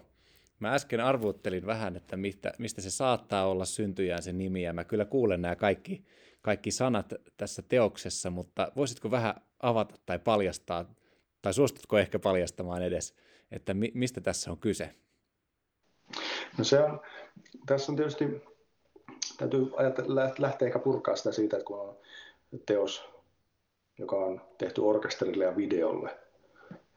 Mä 0.59 0.75
äsken 0.75 1.00
arvuuttelin 1.00 1.66
vähän, 1.66 1.97
että 1.97 2.16
mistä, 2.16 2.52
mistä 2.59 2.81
se 2.81 2.90
saattaa 2.90 3.47
olla 3.47 3.64
syntyjään 3.64 4.23
se 4.23 4.33
nimi, 4.33 4.62
ja 4.62 4.73
mä 4.73 4.85
kyllä 4.85 5.05
kuulen 5.05 5.43
nämä 5.43 5.57
kaikki, 5.57 6.05
kaikki 6.43 6.71
sanat 6.71 7.12
tässä 7.37 7.62
teoksessa, 7.62 8.31
mutta 8.31 8.73
voisitko 8.76 9.11
vähän 9.11 9.35
avata 9.62 9.95
tai 10.07 10.19
paljastaa, 10.19 10.95
tai 11.43 11.55
suostutko 11.55 11.99
ehkä 11.99 12.19
paljastamaan 12.19 12.83
edes, 12.83 13.14
että 13.50 13.75
mi, 13.75 13.90
mistä 13.95 14.21
tässä 14.21 14.50
on 14.50 14.59
kyse? 14.59 14.95
No 16.59 16.64
se 16.64 16.81
on, 16.81 17.00
tässä 17.66 17.93
on 17.93 17.97
tietysti, 17.97 18.43
täytyy 19.38 19.71
ajatella, 19.76 20.31
lähteä 20.38 20.66
ehkä 20.66 20.78
purkaa 20.78 21.16
sitä 21.16 21.33
siitä, 21.33 21.57
että 21.57 21.66
kun 21.66 21.81
on 21.81 21.97
teos, 22.66 23.05
joka 23.99 24.16
on 24.16 24.40
tehty 24.59 24.81
orkesterille 24.81 25.45
ja 25.45 25.57
videolle, 25.57 26.16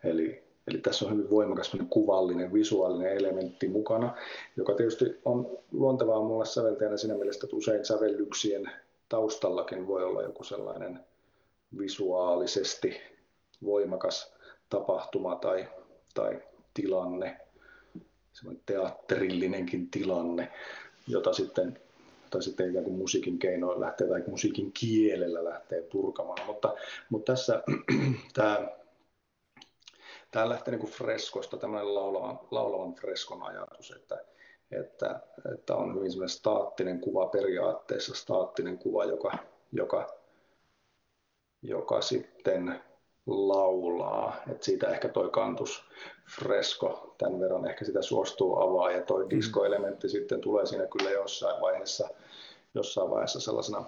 eli, 0.03 0.43
eli 0.67 0.77
tässä 0.77 1.05
on 1.05 1.11
hyvin 1.11 1.29
voimakas 1.29 1.71
kuvallinen, 1.89 2.53
visuaalinen 2.53 3.17
elementti 3.17 3.67
mukana, 3.67 4.15
joka 4.57 4.73
tietysti 4.73 5.05
on 5.25 5.57
luontevaa 5.71 6.21
mulle 6.21 6.45
säveltäjänä 6.45 6.97
siinä 6.97 7.15
mielessä, 7.15 7.45
että 7.45 7.55
usein 7.55 7.85
sävellyksien 7.85 8.71
taustallakin 9.09 9.87
voi 9.87 10.03
olla 10.03 10.23
joku 10.23 10.43
sellainen 10.43 10.99
visuaalisesti 11.77 13.01
voimakas 13.65 14.33
tapahtuma 14.69 15.35
tai, 15.35 15.67
tai 16.13 16.41
tilanne, 16.73 17.37
teatterillinenkin 18.65 19.91
tilanne, 19.91 20.51
jota 21.07 21.33
sitten, 21.33 21.79
jota 22.23 22.41
sitten 22.41 22.69
ikään 22.69 22.83
kuin 22.85 22.97
musiikin 22.97 23.39
keinoin 23.39 23.79
lähtee 23.79 24.07
tai 24.07 24.23
musiikin 24.27 24.71
kielellä 24.71 25.43
lähtee 25.43 25.81
purkamaan. 25.81 26.45
Mutta, 26.45 26.75
mutta 27.09 27.33
tässä 27.33 27.63
tämä, 28.33 28.67
tämä 30.31 30.49
lähtee 30.49 30.71
niin 30.71 30.81
kuin 30.81 30.93
freskosta, 30.93 31.57
tämmöinen 31.57 31.95
laulavan, 31.95 32.39
laulavan 32.51 32.93
freskon 32.93 33.43
ajatus, 33.43 33.91
että, 33.91 34.25
että, 34.71 35.19
että 35.53 35.75
on 35.75 35.95
hyvin 35.95 36.11
semmoinen 36.11 36.29
staattinen 36.29 36.99
kuva 37.01 37.25
periaatteessa, 37.25 38.15
staattinen 38.15 38.77
kuva, 38.77 39.05
joka, 39.05 39.37
joka, 39.71 40.07
joka 41.61 42.01
sitten 42.01 42.81
laulaa. 43.27 44.35
Et 44.51 44.63
siitä 44.63 44.87
ehkä 44.87 45.09
toi 45.09 45.29
kantus 45.29 45.83
fresko 46.29 47.15
tämän 47.17 47.39
verran 47.39 47.69
ehkä 47.69 47.85
sitä 47.85 48.01
suostuu 48.01 48.59
avaa 48.59 48.91
ja 48.91 49.01
toi 49.01 49.23
mm. 49.23 49.29
diskoelementti 49.29 50.09
sitten 50.09 50.41
tulee 50.41 50.65
siinä 50.65 50.85
kyllä 50.85 51.11
jossain 51.11 51.61
vaiheessa, 51.61 52.09
jossain 52.73 53.09
vaiheessa 53.09 53.39
sellaisena 53.39 53.85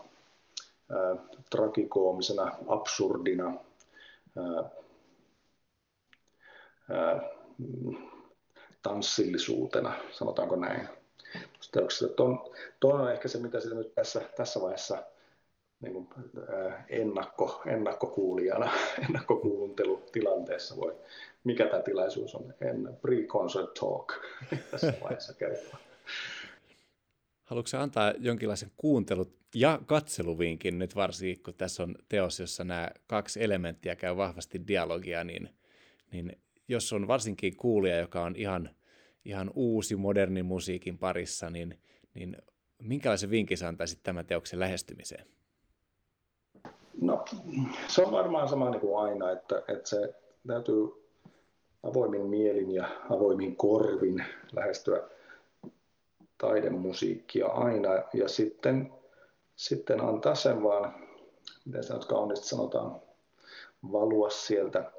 ää, 0.91 1.15
trakikoomisena, 1.49 2.51
absurdina 2.67 3.53
ää, 4.37 4.69
ää, 6.89 7.21
tanssillisuutena, 8.81 9.93
sanotaanko 10.11 10.55
näin. 10.55 10.89
Tuo 12.79 12.93
on 12.93 13.11
ehkä 13.11 13.27
se, 13.27 13.39
mitä 13.39 13.59
sitä 13.59 13.75
nyt 13.75 13.95
tässä, 13.95 14.21
tässä 14.35 14.61
vaiheessa 14.61 15.03
niin 15.81 15.93
kuin, 15.93 16.07
äh, 16.53 16.85
ennakko, 16.89 17.61
ennakkokuulijana, 17.65 18.71
ennakkokuuntelutilanteessa 19.05 20.75
voi, 20.77 20.95
mikä 21.43 21.67
tämä 21.67 21.81
tilaisuus 21.81 22.35
on, 22.35 22.53
en 22.61 22.89
pre-concert 23.01 23.73
talk 23.79 24.13
tässä 24.71 24.93
vaiheessa 25.03 25.33
kertoa. 25.33 25.77
Haluatko 27.43 27.77
antaa 27.77 28.13
jonkinlaisen 28.19 28.71
kuuntelut 28.77 29.35
ja 29.55 29.79
katseluvinkin 29.85 30.79
nyt 30.79 30.95
varsinkin, 30.95 31.43
kun 31.43 31.53
tässä 31.53 31.83
on 31.83 31.95
teos, 32.09 32.39
jossa 32.39 32.63
nämä 32.63 32.89
kaksi 33.07 33.43
elementtiä 33.43 33.95
käy 33.95 34.17
vahvasti 34.17 34.67
dialogia, 34.67 35.23
niin, 35.23 35.49
niin 36.11 36.37
jos 36.67 36.93
on 36.93 37.07
varsinkin 37.07 37.57
kuulija, 37.57 37.99
joka 37.99 38.23
on 38.23 38.35
ihan, 38.35 38.69
ihan 39.25 39.51
uusi 39.55 39.95
modernin 39.95 40.45
musiikin 40.45 40.97
parissa, 40.97 41.49
niin, 41.49 41.79
niin 42.13 42.37
minkälaisen 42.79 43.29
vinkin 43.29 43.57
sä 43.57 43.67
antaisit 43.67 43.99
tämän 44.03 44.25
teoksen 44.25 44.59
lähestymiseen? 44.59 45.25
No, 47.01 47.25
se 47.87 48.03
on 48.03 48.11
varmaan 48.11 48.49
sama 48.49 48.69
niin 48.69 48.81
kuin 48.81 49.03
aina, 49.03 49.31
että, 49.31 49.63
että 49.67 49.89
se 49.89 50.13
täytyy 50.47 51.00
avoimin 51.83 52.25
mielin 52.25 52.71
ja 52.71 52.87
avoimin 53.09 53.55
korvin 53.55 54.25
lähestyä 54.51 55.03
taidemusiikkia 56.37 57.47
aina. 57.47 57.89
Ja 58.13 58.29
sitten, 58.29 58.93
sitten 59.55 60.01
antaa 60.01 60.35
sen 60.35 60.63
vaan, 60.63 60.95
miten 61.65 61.83
se 61.83 61.93
nyt 61.93 62.05
kauniisti 62.05 62.47
sanotaan, 62.47 63.01
valua 63.91 64.29
sieltä 64.29 64.91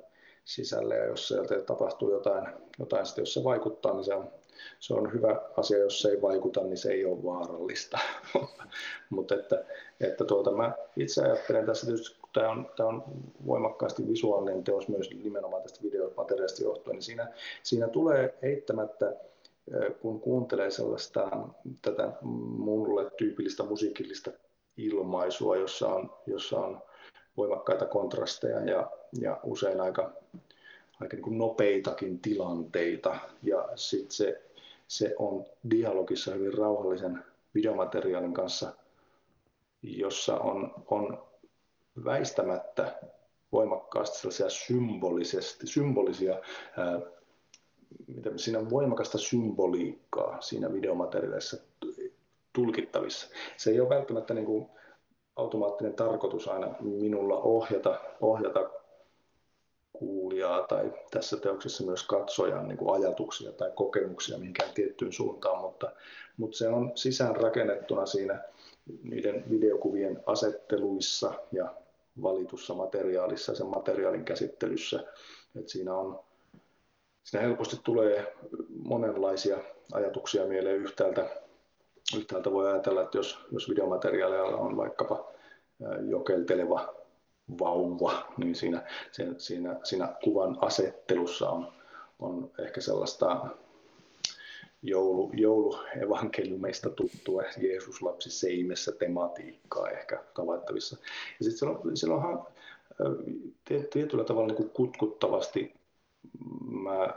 sisälle. 0.45 0.97
Ja 0.97 1.05
jos 1.05 1.29
sieltä 1.29 1.61
tapahtuu 1.61 2.13
jotain, 2.13 2.49
jotain 2.79 3.07
sitten, 3.07 3.23
jos 3.23 3.35
se 3.35 3.45
vaikuttaa, 3.45 3.95
niin 3.95 4.05
se 4.05 4.15
on, 4.15 4.31
se 4.81 4.95
on 4.95 5.13
hyvä 5.13 5.41
asia, 5.57 5.79
jos 5.79 6.03
se 6.03 6.09
ei 6.09 6.23
vaikuta, 6.23 6.61
niin 6.61 6.79
se 6.79 6.93
ei 6.93 7.05
ole 7.05 7.23
vaarallista. 7.23 7.99
Mutta 9.11 9.35
että, 9.35 9.65
että 10.01 10.25
tuota, 10.25 10.51
mä 10.51 10.73
itse 10.97 11.23
ajattelen 11.23 11.67
tässä 11.67 11.87
tietysti, 11.87 12.22
tämä 12.33 12.51
on, 12.51 12.71
tämä 12.77 12.89
on 12.89 13.05
voimakkaasti 13.47 14.09
visuaalinen 14.09 14.65
teos 14.65 14.89
myös 14.89 15.11
nimenomaan 15.25 15.63
tästä 15.63 15.83
videomateriaalista 15.83 16.63
johtuen, 16.63 16.95
niin 16.95 17.03
siinä, 17.03 17.33
siinä 17.63 17.89
tulee 17.89 18.39
eittämättä 18.43 19.17
kun 20.01 20.21
kuuntelee 20.21 20.71
sellaista 20.71 21.31
tätä 21.83 22.13
mulle 22.23 23.11
tyypillistä 23.11 23.63
musiikillista 23.63 24.31
ilmaisua, 24.77 25.57
jossa 25.57 25.89
on, 25.89 26.13
jossa 26.27 26.61
on 26.61 26.83
voimakkaita 27.37 27.87
kontrasteja 27.87 28.61
ja, 28.61 28.91
ja 29.21 29.41
usein 29.43 29.81
aika, 29.81 30.13
aika 31.01 31.17
niin 31.17 31.23
kuin 31.23 31.39
nopeitakin 31.39 32.19
tilanteita. 32.19 33.17
Ja 33.43 33.69
sitten 33.77 34.13
se, 34.13 34.43
se 34.89 35.15
on 35.19 35.45
dialogissa 35.71 36.35
hyvin 36.35 36.55
rauhallisen 36.55 37.25
videomateriaalin 37.55 38.35
kanssa, 38.35 38.73
jossa 39.83 40.39
on, 40.39 40.75
on 40.87 41.23
väistämättä 42.05 42.99
voimakkaasti 43.53 44.19
sellaisia 44.19 44.49
symbolisesti, 44.49 45.67
symbolisia, 45.67 46.41
ää, 46.79 47.01
siinä 48.37 48.59
on 48.59 48.71
voimakasta 48.71 49.19
symboliikkaa 49.19 50.41
siinä 50.41 50.73
videomateriaalissa 50.73 51.57
tulkittavissa. 52.53 53.29
Se 53.57 53.71
ei 53.71 53.81
ole 53.81 53.89
välttämättä 53.89 54.35
niin 54.35 54.47
kuin 54.47 54.67
automaattinen 55.37 55.95
tarkoitus 55.95 56.49
aina 56.49 56.75
minulla 56.81 57.37
ohjata, 57.37 58.01
ohjata 58.21 58.71
kuulijaa 59.93 60.63
tai 60.63 60.93
tässä 61.11 61.37
teoksessa 61.37 61.85
myös 61.85 62.03
katsojan 62.03 62.69
niin 62.69 62.79
kuin 62.79 62.95
ajatuksia 62.95 63.53
tai 63.53 63.71
kokemuksia 63.75 64.39
mihinkään 64.39 64.75
tiettyyn 64.75 65.13
suuntaan, 65.13 65.61
mutta, 65.61 65.93
mutta 66.37 66.59
se 66.59 66.69
on 66.69 66.93
sisään 66.95 67.37
rakennettuna 67.37 68.07
siinä 68.07 68.41
niiden 69.03 69.45
videokuvien 69.51 70.23
asetteluissa 70.27 71.35
ja 71.53 71.75
valitussa 72.23 72.75
materiaalissa 72.75 73.53
ja 73.53 73.57
sen 73.57 73.67
materiaalin 73.67 74.25
käsittelyssä. 74.25 75.05
että 75.57 75.73
siinä, 75.73 75.95
on, 75.95 76.21
siinä 77.23 77.47
helposti 77.47 77.77
tulee 77.85 78.37
monenlaisia 78.79 79.59
ajatuksia 79.93 80.47
mieleen 80.47 80.77
yhtäältä. 80.77 81.31
Yhtäältä 82.17 82.53
voi 82.53 82.71
ajatella, 82.71 83.03
että 83.03 83.19
jos, 83.19 83.39
jos 83.53 83.69
videomateriaalilla 83.69 84.57
on 84.57 84.77
vaikkapa 84.77 85.33
jokelteleva 86.09 86.95
vauva, 87.61 88.13
niin 88.37 88.55
siinä, 88.55 88.83
siinä, 89.13 89.35
siinä, 89.39 89.81
siinä 89.85 90.15
kuvan 90.25 90.59
asettelussa 90.61 91.51
on, 91.51 91.73
on 92.19 92.51
ehkä 92.59 92.81
sellaista 92.81 93.47
joulu, 94.83 95.31
jouluevankeliumeista 95.35 96.91
tuttua 96.91 97.43
Jeesus 97.61 98.03
lapsi 98.03 98.31
seimessä 98.31 98.93
tematiikkaa 98.93 99.91
ehkä 99.91 100.23
havaittavissa. 100.35 100.97
Ja 101.39 101.45
sitten 101.45 101.59
silloin, 101.59 101.97
silloinhan 101.97 102.47
tietyllä 103.93 104.25
tavalla 104.25 104.55
niin 104.55 104.71
kutkuttavasti 104.71 105.75
mä 106.71 107.15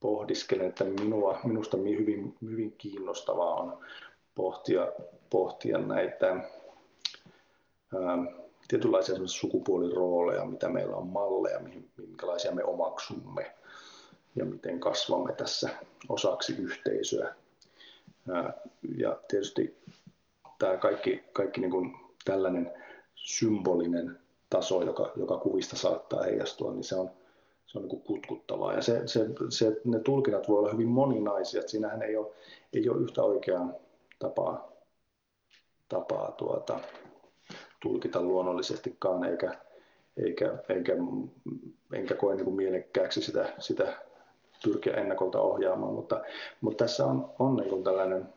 pohdiskelen, 0.00 0.66
että 0.66 0.84
minua, 0.84 1.40
minusta 1.44 1.76
hyvin, 1.76 2.36
hyvin 2.42 2.72
kiinnostavaa 2.78 3.54
on 3.54 3.78
pohtia, 4.34 4.92
pohtia 5.30 5.78
näitä 5.78 6.26
ää, 6.28 8.18
tietynlaisia 8.68 9.14
sukupuolirooleja, 9.26 10.44
mitä 10.44 10.68
meillä 10.68 10.96
on 10.96 11.06
malleja, 11.06 11.60
minkälaisia 11.96 12.52
me 12.52 12.64
omaksumme 12.64 13.54
ja 14.36 14.44
miten 14.44 14.80
kasvamme 14.80 15.32
tässä 15.32 15.70
osaksi 16.08 16.56
yhteisöä. 16.58 17.34
Ja 18.96 19.20
tietysti 19.28 19.78
tämä 20.58 20.76
kaikki, 20.76 21.24
kaikki 21.32 21.60
niin 21.60 21.70
kuin 21.70 21.96
tällainen 22.24 22.72
symbolinen 23.14 24.18
taso, 24.50 24.82
joka, 24.82 25.12
joka 25.16 25.38
kuvista 25.38 25.76
saattaa 25.76 26.22
heijastua, 26.22 26.72
niin 26.72 26.84
se 26.84 26.94
on, 26.94 27.10
se 27.66 27.78
on 27.78 27.82
niin 27.82 27.90
kuin 27.90 28.02
kutkuttavaa. 28.02 28.74
Ja 28.74 28.82
se, 28.82 29.02
se, 29.06 29.26
se, 29.48 29.80
ne 29.84 29.98
tulkinnat 29.98 30.48
voi 30.48 30.58
olla 30.58 30.72
hyvin 30.72 30.88
moninaisia. 30.88 31.60
Että 31.60 31.70
siinähän 31.70 32.02
ei 32.02 32.16
ole, 32.16 32.32
ei 32.72 32.88
ole 32.88 33.02
yhtä 33.02 33.22
oikeaa 33.22 33.72
tapaa, 34.18 34.72
tapaa 35.88 36.32
tuota, 36.32 36.80
tulkita 37.82 38.22
luonnollisestikaan, 38.22 39.24
eikä, 39.24 39.58
eikä, 40.16 40.58
eikä, 40.68 40.92
enkä 41.92 42.14
koe 42.14 42.34
niin 42.34 42.44
kuin 42.44 42.56
mielekkääksi 42.56 43.22
sitä, 43.22 43.52
sitä 43.58 43.96
pyrkiä 44.64 44.94
ennakolta 44.94 45.40
ohjaamaan, 45.40 45.94
mutta, 45.94 46.22
mutta 46.60 46.84
tässä 46.84 47.06
on, 47.06 47.30
on 47.38 47.56
niin 47.56 47.84
tällainen 47.84 48.28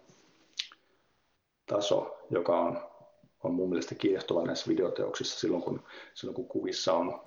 taso, 1.66 2.18
joka 2.30 2.60
on, 2.60 2.82
on 3.44 3.54
mun 3.54 3.70
mielestä 3.70 3.96
kiehtova 3.96 4.46
näissä 4.46 4.68
videoteoksissa 4.68 5.40
silloin, 5.40 5.64
kun, 5.64 5.84
silloin 6.14 6.36
kun 6.36 6.48
kuvissa 6.48 6.94
on, 6.94 7.22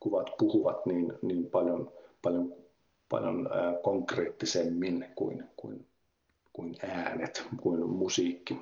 kuvat 0.00 0.30
puhuvat 0.38 0.86
niin, 0.86 1.12
niin 1.22 1.50
paljon, 1.50 1.92
paljon, 2.22 2.54
paljon 3.08 3.48
ää, 3.52 3.74
konkreettisemmin 3.82 5.06
kuin, 5.14 5.44
kuin, 5.56 5.86
kuin 6.52 6.74
äänet, 6.82 7.46
kuin 7.62 7.88
musiikki. 7.90 8.56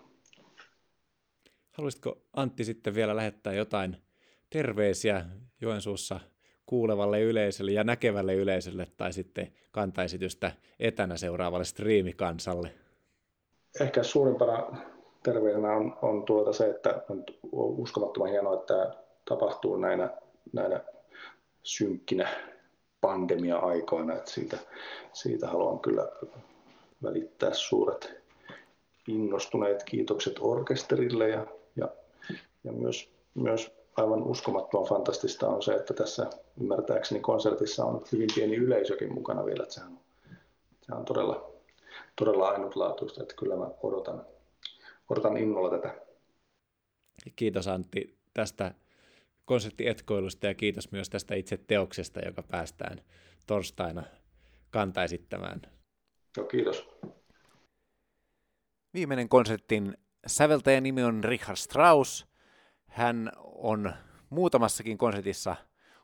Haluaisitko 1.72 2.18
Antti 2.32 2.64
sitten 2.64 2.94
vielä 2.94 3.16
lähettää 3.16 3.52
jotain 3.52 3.96
terveisiä 4.50 5.26
Joensuussa 5.60 6.20
kuulevalle 6.66 7.20
yleisölle 7.20 7.72
ja 7.72 7.84
näkevälle 7.84 8.34
yleisölle 8.34 8.86
tai 8.96 9.12
sitten 9.12 9.52
kantaesitystä 9.72 10.52
etänä 10.80 11.16
seuraavalle 11.16 11.64
striimikansalle? 11.64 12.70
Ehkä 13.80 14.02
suurimpana 14.02 14.76
terveisenä 15.22 15.72
on, 15.72 15.98
on 16.02 16.24
tuota 16.24 16.52
se, 16.52 16.70
että 16.70 17.02
on 17.10 17.24
uskomattoman 17.52 18.30
hienoa, 18.30 18.54
että 18.54 18.74
tämä 18.74 18.94
tapahtuu 19.24 19.76
näinä, 19.76 20.10
näinä 20.52 20.80
synkkinä 21.62 22.28
pandemia-aikoina. 23.00 24.14
Että 24.14 24.30
siitä, 24.30 24.58
siitä 25.12 25.48
haluan 25.48 25.80
kyllä 25.80 26.08
välittää 27.02 27.54
suuret 27.54 28.22
innostuneet 29.08 29.84
kiitokset 29.84 30.36
orkesterille 30.40 31.28
ja, 31.28 31.46
ja, 31.76 31.88
ja 32.64 32.72
myös, 32.72 33.10
myös 33.34 33.81
aivan 33.96 34.22
uskomattoman 34.22 34.88
fantastista 34.88 35.48
on 35.48 35.62
se, 35.62 35.74
että 35.74 35.94
tässä 35.94 36.30
ymmärtääkseni 36.60 37.20
konsertissa 37.20 37.84
on 37.84 38.04
hyvin 38.12 38.28
pieni 38.34 38.56
yleisökin 38.56 39.14
mukana 39.14 39.44
vielä. 39.44 39.62
Että 39.62 39.74
sehän 39.74 39.92
on, 39.92 40.00
sehän 40.82 40.98
on 40.98 41.04
todella, 41.04 41.52
todella 42.16 42.48
ainutlaatuista, 42.48 43.22
että 43.22 43.34
kyllä 43.34 43.56
mä 43.56 43.70
odotan, 43.82 44.26
odotan 45.10 45.36
innolla 45.36 45.70
tätä. 45.70 45.94
Kiitos 47.36 47.68
Antti 47.68 48.18
tästä 48.34 48.74
konserttietkoilusta 49.44 50.46
ja 50.46 50.54
kiitos 50.54 50.92
myös 50.92 51.10
tästä 51.10 51.34
itse 51.34 51.56
teoksesta, 51.56 52.20
joka 52.20 52.42
päästään 52.42 53.00
torstaina 53.46 54.02
kantaesittämään. 54.70 55.62
Joo, 56.36 56.46
kiitos. 56.46 56.88
Viimeinen 58.94 59.28
konsertin 59.28 59.96
säveltäjän 60.26 60.82
nimi 60.82 61.02
on 61.02 61.24
Richard 61.24 61.56
Strauss. 61.56 62.31
Hän 62.92 63.32
on 63.44 63.92
muutamassakin 64.30 64.98
konsertissa 64.98 65.56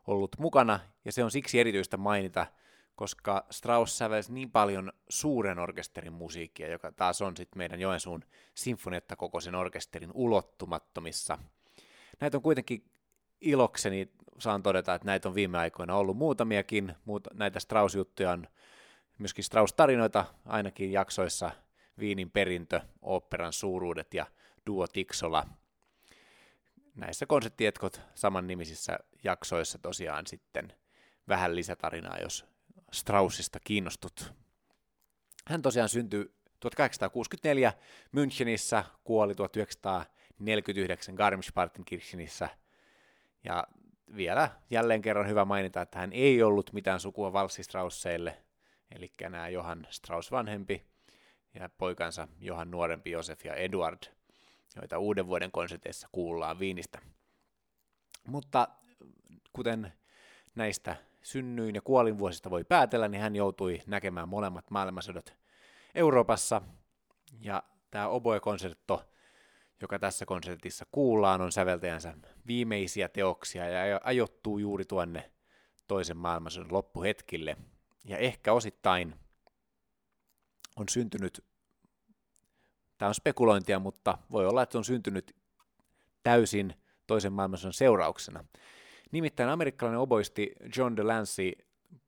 ollut 0.07 0.35
mukana, 0.39 0.79
ja 1.05 1.11
se 1.11 1.23
on 1.23 1.31
siksi 1.31 1.59
erityistä 1.59 1.97
mainita, 1.97 2.47
koska 2.95 3.45
Strauss 3.51 3.97
sävelsi 3.97 4.33
niin 4.33 4.51
paljon 4.51 4.91
suuren 5.09 5.59
orkesterin 5.59 6.13
musiikkia, 6.13 6.71
joka 6.71 6.91
taas 6.91 7.21
on 7.21 7.37
sitten 7.37 7.57
meidän 7.57 7.79
Joensuun 7.79 8.23
sinfonietta 8.53 9.15
kokoisen 9.15 9.55
orkesterin 9.55 10.11
ulottumattomissa. 10.13 11.37
Näitä 12.19 12.37
on 12.37 12.43
kuitenkin 12.43 12.83
ilokseni, 13.41 14.11
saan 14.37 14.63
todeta, 14.63 14.93
että 14.95 15.05
näitä 15.05 15.29
on 15.29 15.35
viime 15.35 15.57
aikoina 15.57 15.95
ollut 15.95 16.17
muutamiakin, 16.17 16.95
muut, 17.05 17.27
näitä 17.33 17.59
Strauss-juttuja 17.59 18.31
on 18.31 18.47
myöskin 19.17 19.43
Strauss-tarinoita 19.43 20.25
ainakin 20.45 20.91
jaksoissa 20.91 21.51
Viinin 21.99 22.31
perintö, 22.31 22.81
oopperan 23.01 23.53
suuruudet 23.53 24.13
ja 24.13 24.25
Duo 24.67 24.87
Tiksola– 24.87 25.45
näissä 26.99 27.25
konseptietkot 27.25 28.01
samannimisissä 28.15 28.99
jaksoissa 29.23 29.77
tosiaan 29.77 30.27
sitten 30.27 30.73
vähän 31.27 31.55
lisätarinaa, 31.55 32.17
jos 32.17 32.45
Straussista 32.93 33.59
kiinnostut. 33.63 34.33
Hän 35.47 35.61
tosiaan 35.61 35.89
syntyi 35.89 36.33
1864 36.59 37.73
Münchenissä, 38.15 38.83
kuoli 39.03 39.35
1949 39.35 41.15
Garmisch-Partenkirchenissä. 41.15 42.49
Ja 43.43 43.67
vielä 44.15 44.49
jälleen 44.69 45.01
kerran 45.01 45.27
hyvä 45.27 45.45
mainita, 45.45 45.81
että 45.81 45.99
hän 45.99 46.13
ei 46.13 46.43
ollut 46.43 46.73
mitään 46.73 46.99
sukua 46.99 47.33
valssistrausseille, 47.33 48.43
eli 48.95 49.11
nämä 49.21 49.49
Johan 49.49 49.87
Strauss 49.89 50.31
vanhempi 50.31 50.85
ja 51.53 51.69
poikansa 51.77 52.27
Johan 52.39 52.71
nuorempi 52.71 53.11
Josef 53.11 53.45
ja 53.45 53.53
Eduard– 53.53 53.99
joita 54.75 54.99
uuden 54.99 55.27
vuoden 55.27 55.51
konserteissa 55.51 56.07
kuullaan 56.11 56.59
Viinistä. 56.59 57.01
Mutta 58.27 58.67
kuten 59.53 59.93
näistä 60.55 60.95
synnyin 61.21 61.75
ja 61.75 61.81
kuolinvuosista 61.81 62.49
voi 62.49 62.63
päätellä, 62.63 63.07
niin 63.07 63.21
hän 63.21 63.35
joutui 63.35 63.81
näkemään 63.87 64.29
molemmat 64.29 64.71
maailmansodat 64.71 65.37
Euroopassa. 65.95 66.61
Ja 67.41 67.63
tämä 67.91 68.07
Oboe-konsertto, 68.07 69.05
joka 69.81 69.99
tässä 69.99 70.25
konsertissa 70.25 70.85
kuullaan, 70.91 71.41
on 71.41 71.51
säveltäjänsä 71.51 72.13
viimeisiä 72.47 73.09
teoksia 73.09 73.69
ja 73.69 74.01
ajoittuu 74.03 74.57
juuri 74.57 74.85
tuonne 74.85 75.31
toisen 75.87 76.17
maailmansodan 76.17 76.73
loppuhetkille. 76.73 77.57
Ja 78.05 78.17
ehkä 78.17 78.53
osittain 78.53 79.15
on 80.75 80.89
syntynyt 80.89 81.48
Tämä 82.99 83.07
on 83.07 83.15
spekulointia, 83.15 83.79
mutta 83.79 84.17
voi 84.31 84.47
olla, 84.47 84.61
että 84.61 84.71
se 84.71 84.77
on 84.77 84.85
syntynyt 84.85 85.35
täysin 86.23 86.73
toisen 87.07 87.33
maailmansodan 87.33 87.73
seurauksena. 87.73 88.45
Nimittäin 89.11 89.49
amerikkalainen 89.49 89.99
oboisti 89.99 90.55
John 90.77 90.97
Delancey 90.97 91.51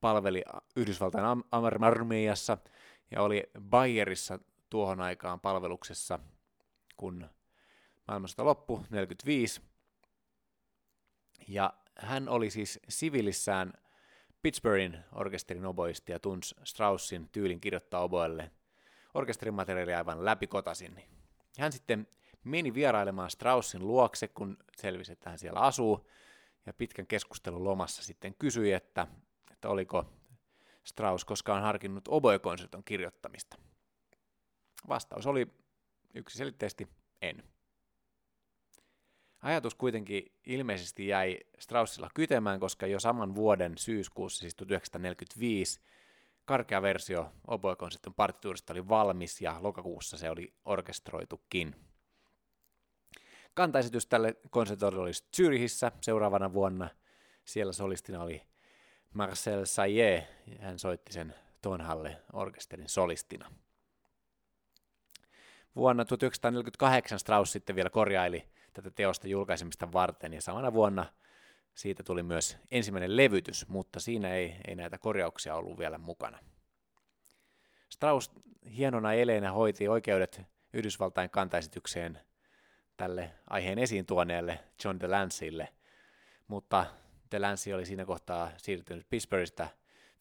palveli 0.01 0.43
Yhdysvaltain 0.75 1.43
armeijassa 1.51 2.57
ja 3.11 3.21
oli 3.21 3.43
Bayerissa 3.69 4.39
tuohon 4.69 5.01
aikaan 5.01 5.39
palveluksessa, 5.39 6.19
kun 6.97 7.29
maailmansota 8.07 8.45
loppui 8.45 8.77
1945. 8.77 9.61
Ja 11.47 11.73
hän 11.95 12.29
oli 12.29 12.49
siis 12.49 12.79
sivilissään 12.89 13.73
Pittsburghin 14.41 14.97
orkesterin 15.13 15.65
oboisti 15.65 16.11
ja 16.11 16.19
tunsi 16.19 16.55
Straussin 16.63 17.29
tyylin 17.31 17.61
kirjoittaa 17.61 18.03
orkesterimateriaalia 19.13 19.97
aivan 19.97 20.25
läpikotasin. 20.25 20.95
Niin 20.95 21.07
hän 21.59 21.71
sitten 21.71 22.07
meni 22.43 22.73
vierailemaan 22.73 23.29
Straussin 23.29 23.87
luokse, 23.87 24.27
kun 24.27 24.57
selvisi, 24.77 25.11
että 25.11 25.29
hän 25.29 25.39
siellä 25.39 25.59
asuu, 25.59 26.07
ja 26.65 26.73
pitkän 26.73 27.07
keskustelun 27.07 27.63
lomassa 27.63 28.03
sitten 28.03 28.35
kysyi, 28.39 28.73
että, 28.73 29.07
että 29.51 29.69
oliko 29.69 30.05
Strauss 30.83 31.25
koskaan 31.25 31.63
harkinnut 31.63 32.07
oboekonserton 32.07 32.83
kirjoittamista. 32.83 33.57
Vastaus 34.87 35.27
oli 35.27 35.47
yksiselitteisesti 36.13 36.87
en. 37.21 37.43
Ajatus 39.41 39.75
kuitenkin 39.75 40.31
ilmeisesti 40.45 41.07
jäi 41.07 41.39
Straussilla 41.59 42.09
kytemään, 42.13 42.59
koska 42.59 42.87
jo 42.87 42.99
saman 42.99 43.35
vuoden 43.35 43.77
syyskuussa, 43.77 44.39
siis 44.39 44.55
1945, 44.55 45.79
karkea 46.45 46.81
versio 46.81 47.31
oboekonserton 47.47 48.13
partituurista 48.13 48.73
oli 48.73 48.89
valmis 48.89 49.41
ja 49.41 49.57
lokakuussa 49.59 50.17
se 50.17 50.29
oli 50.29 50.53
orkestroitukin. 50.65 51.75
Kantaesitys 53.53 54.05
tälle 54.07 54.35
konsertoille 54.49 54.99
oli 54.99 55.11
Zyrihissä 55.35 55.91
seuraavana 56.01 56.53
vuonna. 56.53 56.89
Siellä 57.45 57.73
solistina 57.73 58.23
oli 58.23 58.41
Marcel 59.13 59.63
ja 60.45 60.57
hän 60.59 60.79
soitti 60.79 61.13
sen 61.13 61.35
Tonhalle 61.61 62.17
orkesterin 62.33 62.89
solistina. 62.89 63.51
Vuonna 65.75 66.05
1948 66.05 67.19
Strauss 67.19 67.51
sitten 67.51 67.75
vielä 67.75 67.89
korjaili 67.89 68.47
tätä 68.73 68.91
teosta 68.91 69.27
julkaisemista 69.27 69.93
varten, 69.93 70.33
ja 70.33 70.41
samana 70.41 70.73
vuonna 70.73 71.05
siitä 71.73 72.03
tuli 72.03 72.23
myös 72.23 72.57
ensimmäinen 72.71 73.17
levytys, 73.17 73.67
mutta 73.67 73.99
siinä 73.99 74.33
ei, 74.33 74.55
ei 74.67 74.75
näitä 74.75 74.97
korjauksia 74.97 75.55
ollut 75.55 75.79
vielä 75.79 75.97
mukana. 75.97 76.39
Strauss 77.89 78.31
hienona 78.77 79.13
eleenä 79.13 79.51
hoiti 79.51 79.87
oikeudet 79.87 80.41
Yhdysvaltain 80.73 81.29
kantaesitykseen 81.29 82.19
tälle 82.97 83.31
aiheen 83.49 83.79
esiin 83.79 84.05
tuoneelle 84.05 84.59
John 84.83 84.99
DeLanceylle, 84.99 85.73
mutta 86.47 86.85
DeLancey 87.31 87.73
oli 87.73 87.85
siinä 87.85 88.05
kohtaa 88.05 88.51
siirtynyt 88.57 89.09
Pittsburghista 89.09 89.67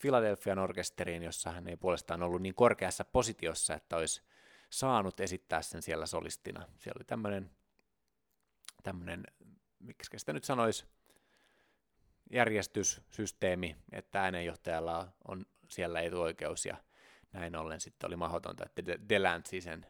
Philadelphian 0.00 0.58
orkesteriin, 0.58 1.22
jossa 1.22 1.50
hän 1.50 1.68
ei 1.68 1.76
puolestaan 1.76 2.22
ollut 2.22 2.42
niin 2.42 2.54
korkeassa 2.54 3.04
positiossa, 3.04 3.74
että 3.74 3.96
olisi 3.96 4.22
saanut 4.70 5.20
esittää 5.20 5.62
sen 5.62 5.82
siellä 5.82 6.06
solistina. 6.06 6.66
Siellä 6.78 6.98
oli 6.98 7.04
tämmöinen, 7.04 7.50
tämmöinen 8.82 9.24
miksi 9.78 10.18
sitä 10.18 10.32
nyt 10.32 10.44
sanoisi, 10.44 10.86
järjestyssysteemi, 12.30 13.76
että 13.92 14.22
äänenjohtajalla 14.22 15.08
on 15.28 15.46
siellä 15.68 16.00
etuoikeus 16.00 16.66
ja 16.66 16.76
näin 17.32 17.56
ollen 17.56 17.80
sitten 17.80 18.08
oli 18.08 18.16
mahdotonta, 18.16 18.64
että 18.64 19.08
Delancey 19.08 19.60
sen 19.60 19.86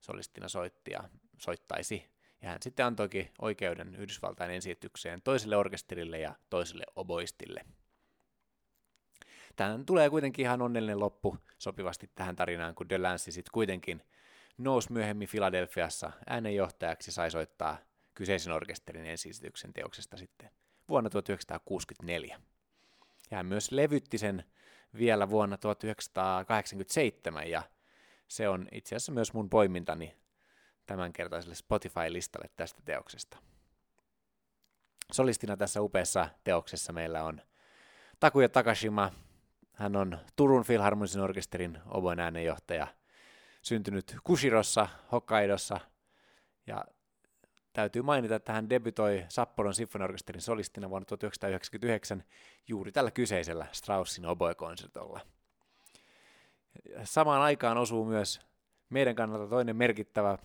solistina 0.00 0.48
soitti 0.48 0.90
ja 0.90 1.04
soittaisi. 1.38 2.14
Ja 2.42 2.48
hän 2.48 2.62
sitten 2.62 2.86
antoikin 2.86 3.32
oikeuden 3.42 3.94
Yhdysvaltain 3.94 4.50
ensitykseen 4.50 5.22
toiselle 5.22 5.56
orkesterille 5.56 6.18
ja 6.18 6.34
toiselle 6.50 6.84
oboistille. 6.96 7.64
Tähän 9.56 9.86
tulee 9.86 10.10
kuitenkin 10.10 10.44
ihan 10.44 10.62
onnellinen 10.62 11.00
loppu 11.00 11.36
sopivasti 11.58 12.10
tähän 12.14 12.36
tarinaan, 12.36 12.74
kun 12.74 12.88
Delancey 12.88 13.32
sitten 13.32 13.52
kuitenkin 13.52 14.02
nousi 14.58 14.92
myöhemmin 14.92 15.28
Filadelfiassa 15.28 16.12
äänenjohtajaksi 16.26 17.08
ja 17.08 17.12
sai 17.12 17.30
soittaa 17.30 17.78
kyseisen 18.14 18.52
orkesterin 18.52 19.06
ensisityksen 19.06 19.72
teoksesta 19.72 20.16
sitten 20.16 20.50
vuonna 20.88 21.10
1964. 21.10 22.40
Ja 23.30 23.36
hän 23.36 23.46
myös 23.46 23.72
levytti 23.72 24.18
sen 24.18 24.44
vielä 24.98 25.30
vuonna 25.30 25.56
1987 25.58 27.50
ja 27.50 27.62
se 28.28 28.48
on 28.48 28.68
itse 28.72 28.96
asiassa 28.96 29.12
myös 29.12 29.32
mun 29.32 29.50
poimintani 29.50 30.16
tämänkertaiselle 30.86 31.54
Spotify-listalle 31.54 32.50
tästä 32.56 32.82
teoksesta. 32.84 33.38
Solistina 35.12 35.56
tässä 35.56 35.82
upeassa 35.82 36.28
teoksessa 36.44 36.92
meillä 36.92 37.24
on 37.24 37.40
Takuya 38.20 38.48
Takashima. 38.48 39.12
Hän 39.72 39.96
on 39.96 40.18
Turun 40.36 40.64
Philharmonisen 40.64 41.22
orkesterin 41.22 41.78
oboen 41.86 42.20
äänenjohtaja, 42.20 42.86
syntynyt 43.62 44.16
Kushirossa, 44.24 44.88
Hokkaidossa, 45.12 45.80
ja 46.66 46.84
täytyy 47.74 48.02
mainita, 48.02 48.34
että 48.34 48.52
hän 48.52 48.70
debytoi 48.70 49.24
Sapporon 49.28 49.74
sinfoniorkesterin 49.74 50.42
solistina 50.42 50.90
vuonna 50.90 51.06
1999 51.06 52.24
juuri 52.68 52.92
tällä 52.92 53.10
kyseisellä 53.10 53.66
Straussin 53.72 54.26
oboe-konsertolla. 54.26 55.20
Samaan 57.04 57.42
aikaan 57.42 57.78
osuu 57.78 58.04
myös 58.04 58.40
meidän 58.90 59.14
kannalta 59.14 59.48
toinen 59.48 59.76
merkittävä 59.76 60.38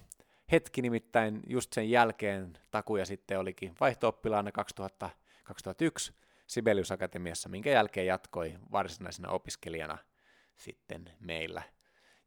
hetki, 0.51 0.81
nimittäin 0.81 1.41
just 1.47 1.73
sen 1.73 1.89
jälkeen 1.89 2.57
Takuja 2.71 3.05
sitten 3.05 3.39
olikin 3.39 3.75
vaihto-oppilaana 3.79 4.51
2000, 4.51 5.09
2001 5.43 6.13
Sibelius 6.47 6.91
Akatemiassa, 6.91 7.49
minkä 7.49 7.69
jälkeen 7.69 8.07
jatkoi 8.07 8.55
varsinaisena 8.71 9.29
opiskelijana 9.29 9.97
sitten 10.55 11.11
meillä. 11.19 11.61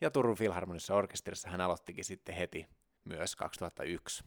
Ja 0.01 0.11
Turun 0.11 0.37
Filharmonissa 0.37 0.95
orkesterissa 0.95 1.51
hän 1.51 1.61
aloittikin 1.61 2.05
sitten 2.05 2.35
heti 2.35 2.67
myös 3.05 3.37
2001. 3.37 4.25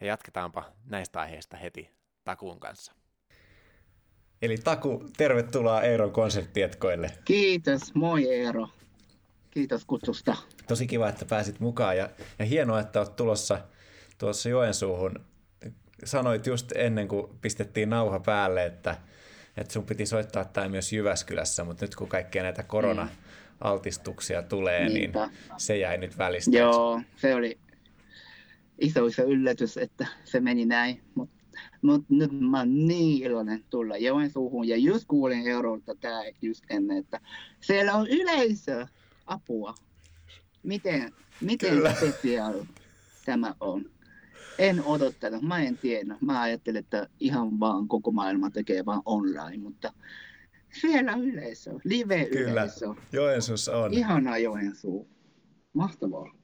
Ja 0.00 0.06
jatketaanpa 0.06 0.72
näistä 0.84 1.20
aiheista 1.20 1.56
heti 1.56 1.90
Takuun 2.24 2.60
kanssa. 2.60 2.92
Eli 4.42 4.56
Taku, 4.56 5.04
tervetuloa 5.16 5.82
Eeron 5.82 6.12
konserttietkoille. 6.12 7.10
Kiitos, 7.24 7.94
moi 7.94 8.34
Eero. 8.34 8.68
Kiitos 9.50 9.84
kutsusta. 9.84 10.36
Tosi 10.68 10.86
kiva, 10.86 11.08
että 11.08 11.24
pääsit 11.24 11.60
mukaan 11.60 11.96
ja, 11.96 12.10
ja 12.38 12.44
hienoa, 12.44 12.80
että 12.80 13.00
olet 13.00 13.16
tulossa 13.16 13.58
tuossa 14.18 14.48
Joensuuhun. 14.48 15.24
Sanoit 16.04 16.46
just 16.46 16.72
ennen 16.74 17.08
kuin 17.08 17.26
pistettiin 17.40 17.90
nauha 17.90 18.20
päälle, 18.20 18.66
että, 18.66 18.96
että 19.56 19.72
sun 19.72 19.86
piti 19.86 20.06
soittaa 20.06 20.44
tämä 20.44 20.68
myös 20.68 20.92
Jyväskylässä, 20.92 21.64
mutta 21.64 21.84
nyt 21.84 21.94
kun 21.94 22.08
kaikkia 22.08 22.42
näitä 22.42 22.62
korona-altistuksia 22.62 24.42
tulee, 24.42 24.80
niin 24.80 24.94
Niinpä. 24.94 25.26
niin 25.26 25.36
se 25.56 25.78
jäi 25.78 25.98
nyt 25.98 26.18
välistä. 26.18 26.58
Joo, 26.58 27.00
se 27.16 27.34
oli 27.34 27.58
iso 28.80 29.06
iso 29.06 29.22
yllätys, 29.22 29.76
että 29.76 30.06
se 30.24 30.40
meni 30.40 30.66
näin, 30.66 31.02
mutta 31.14 31.36
mut 31.82 32.04
nyt 32.08 32.30
mä 32.40 32.58
oon 32.58 32.86
niin 32.86 33.22
iloinen 33.22 33.64
tulla 33.70 33.96
Joensuuhun 33.96 34.68
ja 34.68 34.76
just 34.76 35.04
kuulin 35.08 35.46
Eurolta 35.46 35.94
tää 35.94 36.22
just 36.42 36.64
ennen, 36.70 36.96
että 36.96 37.20
siellä 37.60 37.94
on 37.94 38.06
yleisö 38.08 38.86
apua. 39.26 39.74
Miten, 40.62 41.12
miten 41.40 41.82
spesiaal 41.96 42.54
tämä 43.24 43.54
on? 43.60 43.90
En 44.58 44.84
odottanut, 44.84 45.42
mä 45.42 45.62
en 45.62 45.78
tiedä. 45.78 46.16
Mä 46.20 46.40
ajattelin, 46.40 46.78
että 46.78 47.08
ihan 47.20 47.60
vaan 47.60 47.88
koko 47.88 48.12
maailma 48.12 48.50
tekee 48.50 48.84
vaan 48.84 49.02
online, 49.04 49.58
mutta 49.58 49.92
siellä 50.80 51.12
yleisö, 51.12 51.70
live-yleisö. 51.84 52.86
Kyllä, 52.86 53.02
Joensuussa 53.12 53.76
on. 53.76 53.94
Ihana 53.94 54.38
Joensuu. 54.38 55.08
Mahtavaa. 55.72 56.36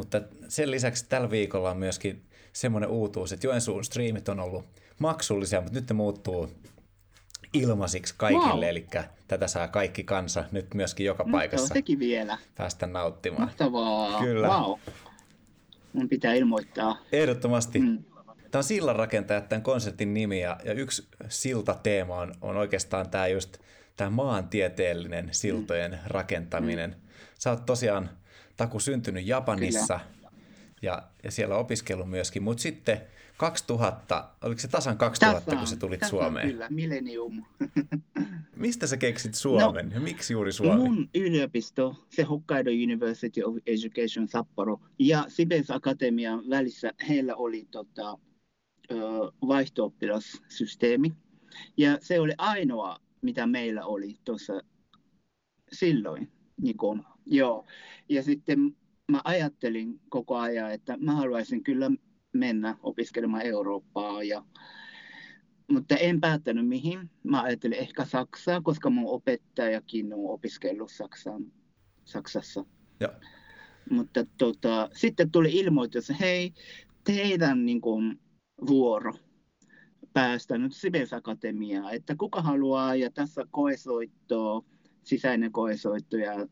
Mutta 0.00 0.20
sen 0.48 0.70
lisäksi 0.70 1.06
tällä 1.08 1.30
viikolla 1.30 1.70
on 1.70 1.76
myöskin 1.76 2.22
semmoinen 2.52 2.90
uutuus, 2.90 3.32
että 3.32 3.46
Joensuun 3.46 3.84
striimit 3.84 4.28
on 4.28 4.40
ollut 4.40 4.64
maksullisia, 4.98 5.60
mutta 5.60 5.78
nyt 5.78 5.88
ne 5.90 5.94
muuttuu 5.94 6.50
ilmaisiksi 7.52 8.14
kaikille, 8.16 8.54
wow. 8.54 8.62
eli 8.62 8.86
tätä 9.28 9.46
saa 9.46 9.68
kaikki 9.68 10.04
kansa 10.04 10.44
nyt 10.52 10.74
myöskin 10.74 11.06
joka 11.06 11.24
no, 11.24 11.32
paikassa 11.32 11.74
sekin 11.74 11.98
vielä. 11.98 12.38
päästä 12.54 12.86
nauttimaan. 12.86 13.42
Mahtavaa. 13.42 14.20
Kyllä. 14.20 14.48
Wow. 14.48 14.78
Mun 15.92 16.08
pitää 16.08 16.34
ilmoittaa. 16.34 16.98
Ehdottomasti. 17.12 17.78
Mm. 17.78 18.04
Tämä 18.50 18.60
on 18.60 18.64
sillanrakentajat 18.64 19.48
tämän 19.48 19.62
konsertin 19.62 20.14
nimi 20.14 20.40
ja, 20.40 20.60
ja 20.64 20.72
yksi 20.72 21.08
siltateema 21.28 22.16
on, 22.16 22.34
on 22.40 22.56
oikeastaan 22.56 23.10
tämä 23.10 23.26
just 23.26 23.58
tämä 23.96 24.10
maantieteellinen 24.10 25.28
siltojen 25.32 25.92
mm. 25.92 25.98
rakentaminen. 26.06 26.90
Mm. 26.90 27.08
Sä 27.38 27.50
oot 27.50 27.66
tosiaan 27.66 28.10
Taku 28.60 28.80
syntynyt 28.80 29.26
Japanissa 29.26 30.00
Kyllä. 30.14 30.30
ja, 30.82 31.02
ja 31.24 31.30
siellä 31.30 31.56
opiskellut 31.56 32.10
myöskin, 32.10 32.42
mutta 32.42 32.62
sitten 32.62 33.00
2000, 33.36 34.30
oliko 34.42 34.60
se 34.60 34.68
tasan 34.68 34.98
2000, 34.98 35.40
tasan, 35.40 35.58
kun 35.58 35.66
sä 35.66 35.76
tulit 35.76 36.00
tasan, 36.00 36.10
Suomeen? 36.10 36.50
Kyllä, 36.50 36.66
millennium. 36.70 37.44
Mistä 38.56 38.86
sä 38.86 38.96
keksit 38.96 39.34
Suomen 39.34 39.88
no, 39.88 39.94
ja 39.94 40.00
miksi 40.00 40.32
juuri 40.32 40.52
Suomi? 40.52 40.82
Mun 40.82 41.08
yliopisto, 41.14 41.96
se 42.08 42.22
Hokkaido 42.22 42.70
University 42.70 43.42
of 43.42 43.56
Education 43.66 44.28
Sapporo 44.28 44.80
ja 44.98 45.24
Sibelius 45.28 45.70
Akatemian 45.70 46.50
välissä 46.50 46.92
heillä 47.08 47.36
oli 47.36 47.68
tota, 47.70 48.18
vaihto 49.48 49.94
Ja 51.76 51.98
se 52.00 52.20
oli 52.20 52.32
ainoa, 52.38 52.96
mitä 53.22 53.46
meillä 53.46 53.84
oli 53.84 54.16
tuossa 54.24 54.60
silloin. 55.72 56.32
Niin 56.62 56.76
kun, 56.76 57.04
joo. 57.26 57.66
Ja 58.08 58.22
sitten 58.22 58.76
mä 59.10 59.20
ajattelin 59.24 60.00
koko 60.08 60.36
ajan, 60.36 60.72
että 60.72 60.96
mä 60.96 61.12
haluaisin 61.14 61.64
kyllä 61.64 61.90
mennä 62.32 62.76
opiskelemaan 62.82 63.46
Eurooppaa. 63.46 64.22
Ja, 64.22 64.44
mutta 65.70 65.96
en 65.96 66.20
päättänyt 66.20 66.68
mihin. 66.68 67.10
Mä 67.22 67.42
ajattelin 67.42 67.78
ehkä 67.78 68.04
Saksaa, 68.04 68.60
koska 68.60 68.90
mun 68.90 69.14
opettajakin 69.14 70.14
on 70.14 70.30
opiskellut 70.30 70.90
Saksan, 70.90 71.52
Saksassa. 72.04 72.64
Ja. 73.00 73.08
Mutta 73.90 74.26
tota, 74.38 74.90
sitten 74.92 75.30
tuli 75.30 75.52
ilmoitus, 75.52 76.12
hei, 76.20 76.52
teidän 77.04 77.66
niin 77.66 77.80
kuin, 77.80 78.20
vuoro. 78.66 79.14
päästä 80.12 80.58
nyt 80.58 80.74
Sibelius 80.74 81.12
Akatemiaan, 81.12 81.94
että 81.94 82.16
kuka 82.16 82.42
haluaa 82.42 82.94
ja 82.94 83.10
tässä 83.10 83.44
koesoitto, 83.50 84.64
sisäinen 85.04 85.52
koesoitto 85.52 86.16
ja 86.16 86.46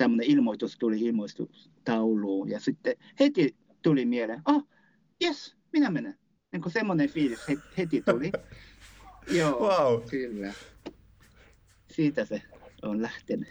tämmöinen 0.00 0.26
ilmoitus 0.26 0.78
tuli 0.78 1.00
ilmoitustauluun 1.00 2.48
ja 2.48 2.60
sitten 2.60 2.96
heti 3.20 3.56
tuli 3.82 4.06
mieleen, 4.06 4.42
ah, 4.44 4.62
yes, 5.24 5.56
minä 5.72 5.90
menen. 5.90 6.18
Niin 6.52 6.62
kuin 6.62 6.72
semmoinen 6.72 7.08
fiilis 7.08 7.40
heti 7.78 8.02
tuli. 8.02 8.32
Joo, 9.38 9.60
wow. 9.60 10.02
kyllä. 10.10 10.52
Siitä 11.90 12.24
se 12.24 12.42
on 12.82 13.02
lähtenyt. 13.02 13.48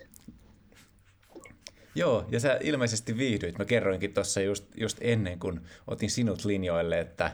Joo, 1.95 2.25
ja 2.31 2.39
sä 2.39 2.59
ilmeisesti 2.61 3.17
viihdyit. 3.17 3.57
Mä 3.57 3.65
kerroinkin 3.65 4.13
tuossa 4.13 4.41
just, 4.41 4.65
just 4.77 4.97
ennen, 5.01 5.39
kun 5.39 5.61
otin 5.87 6.09
sinut 6.09 6.45
linjoille, 6.45 6.99
että, 6.99 7.33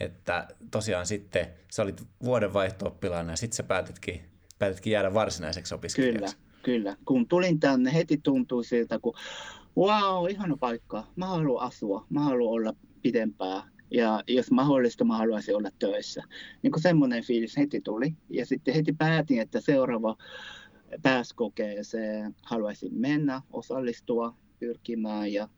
että 0.00 0.48
tosiaan 0.70 1.06
sitten 1.06 1.46
sä 1.72 1.82
olit 1.82 2.02
vuoden 2.24 2.52
vaihto 2.52 2.98
ja 3.30 3.36
sitten 3.36 3.56
sä 3.56 3.62
päätitkin, 3.62 4.20
päätitkin 4.58 4.90
jäädä 4.90 5.14
varsinaiseksi 5.14 5.74
opiskelijaksi. 5.74 6.36
Kyllä, 6.36 6.47
kyllä. 6.68 6.96
Kun 7.04 7.28
tulin 7.28 7.60
tänne, 7.60 7.94
heti 7.94 8.20
tuntui 8.22 8.64
siltä, 8.64 8.98
kun 8.98 9.14
wow, 9.76 10.30
ihana 10.30 10.56
paikka. 10.56 11.06
Mä 11.16 11.26
haluan 11.26 11.66
asua, 11.66 12.06
mä 12.10 12.20
haluan 12.20 12.54
olla 12.54 12.74
pidempään. 13.02 13.62
Ja 13.90 14.22
jos 14.26 14.50
mahdollista, 14.50 15.04
mä 15.04 15.16
haluaisin 15.16 15.56
olla 15.56 15.70
töissä. 15.78 16.22
Niin 16.62 16.72
kuin 16.72 16.82
semmoinen 16.82 17.24
fiilis 17.24 17.56
heti 17.56 17.80
tuli. 17.80 18.14
Ja 18.30 18.46
sitten 18.46 18.74
heti 18.74 18.92
päätin, 18.92 19.40
että 19.40 19.60
seuraava 19.60 20.16
pääskokeeseen 21.02 22.34
haluaisin 22.42 22.94
mennä, 22.94 23.42
osallistua, 23.50 24.34
pyrkimään 24.58 25.32
ja 25.32 25.48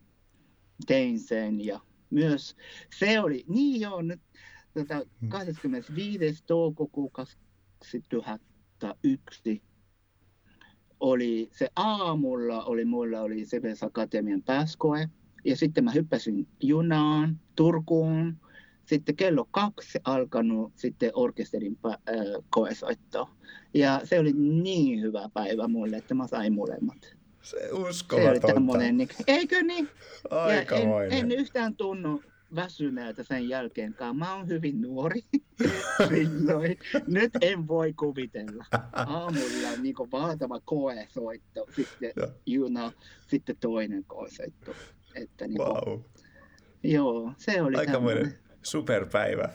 tein 0.87 1.19
sen. 1.19 1.65
Ja 1.65 1.81
myös 2.11 2.57
se 2.99 3.21
oli, 3.21 3.45
niin 3.49 3.81
joo, 3.81 4.03
nyt 4.03 4.21
tota, 4.75 5.07
25. 5.29 6.19
Hmm. 6.19 6.37
toukokuun 6.47 7.11
2001 7.13 9.70
oli 11.01 11.49
se 11.53 11.69
aamulla, 11.77 12.65
oli, 12.65 12.85
mulla 12.85 13.21
oli 13.21 13.45
CBS 13.45 13.83
Akatemian 13.83 14.43
pääskoe. 14.43 15.09
Ja 15.45 15.57
sitten 15.57 15.85
mä 15.85 15.93
hyppäsin 15.93 16.47
junaan 16.61 17.41
Turkuun. 17.57 18.37
Sitten 18.85 19.17
kello 19.17 19.49
kaksi 19.51 19.99
alkanut 20.05 20.73
sitten 20.77 21.11
orkesterin 21.15 21.79
äh, 21.87 21.95
koesoitto. 22.51 23.29
Ja 23.75 24.01
se 24.05 24.19
oli 24.19 24.33
niin 24.33 25.01
hyvä 25.01 25.31
päivä 25.35 25.69
mulle, 25.69 25.97
että 25.97 26.15
mä 26.15 26.27
sain 26.27 26.53
molemmat. 26.53 27.17
Se 27.43 27.57
uskomatonta. 27.73 28.41
Se 28.41 28.47
oli 28.47 28.55
tämmöinen, 28.55 28.97
niin, 28.97 29.09
eikö 29.27 29.63
niin? 29.63 29.89
Ja 30.31 30.77
en, 30.77 31.13
en 31.13 31.33
yhtään 31.33 31.77
tunnu 31.77 32.23
väsyneeltä 32.55 33.23
sen 33.23 33.49
jälkeenkaan. 33.49 34.17
Mä 34.17 34.35
oon 34.35 34.49
hyvin 34.49 34.81
nuori 34.81 35.21
silloin. 36.09 36.79
Nyt 37.07 37.33
en 37.41 37.69
voi 37.69 37.93
kuvitella. 37.93 38.65
Aamulla 38.93 39.77
niin 39.83 39.95
valtava 40.13 40.61
koesoitto, 40.65 41.67
sitten 41.77 42.13
juna, 42.47 42.93
sitten 43.27 43.57
toinen 43.61 44.05
koesoitto. 44.05 44.75
Että 45.15 45.47
niin 45.47 45.57
kuin, 45.57 45.69
wow. 45.69 46.01
Joo, 46.83 47.33
se 47.37 47.63
oli 47.63 47.77
Aikamoinen 47.77 48.39
superpäivä. 48.63 49.49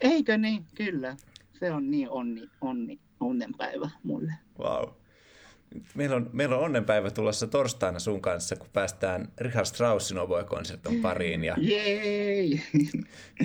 Eikö 0.00 0.38
niin? 0.38 0.64
Kyllä. 0.74 1.16
Se 1.52 1.72
on 1.72 1.90
niin 1.90 2.10
onni, 2.10 2.48
onni, 2.60 3.00
onnenpäivä 3.20 3.90
mulle. 4.02 4.32
Wow. 4.58 4.99
Meillä 5.94 6.16
on, 6.16 6.30
meillä 6.32 6.56
on 6.56 6.64
onnenpäivä 6.64 7.10
tulossa 7.10 7.46
torstaina 7.46 7.98
sun 7.98 8.20
kanssa, 8.20 8.56
kun 8.56 8.68
päästään 8.72 9.32
Richard 9.38 9.66
Straussin 9.66 10.18
oboe-konserton 10.18 10.96
pariin. 11.02 11.44
Ja, 11.44 11.56
Jei! 11.58 12.62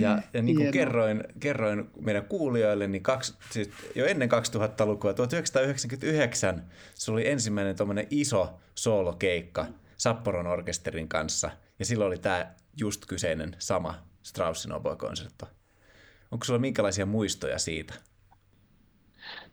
ja, 0.00 0.22
ja 0.32 0.42
niin 0.42 0.56
kuin 0.56 0.72
kerroin, 0.72 1.24
kerroin 1.40 1.90
meidän 2.00 2.24
kuulijoille, 2.24 2.86
niin 2.86 3.02
kaksi, 3.02 3.34
siis 3.50 3.70
jo 3.94 4.06
ennen 4.06 4.28
2000-lukua, 4.28 5.14
1999, 5.14 6.62
se 6.94 7.12
oli 7.12 7.28
ensimmäinen 7.28 7.76
iso 8.10 8.60
soolokeikka 8.74 9.66
Sapporon 9.96 10.46
orkesterin 10.46 11.08
kanssa. 11.08 11.50
Ja 11.78 11.84
silloin 11.84 12.08
oli 12.08 12.18
tämä 12.18 12.54
just 12.76 13.06
kyseinen 13.06 13.56
sama 13.58 14.06
Straussin 14.22 14.72
oboe-konsertto. 14.72 15.46
Onko 16.30 16.44
sulla 16.44 16.58
minkälaisia 16.58 17.06
muistoja 17.06 17.58
siitä? 17.58 17.94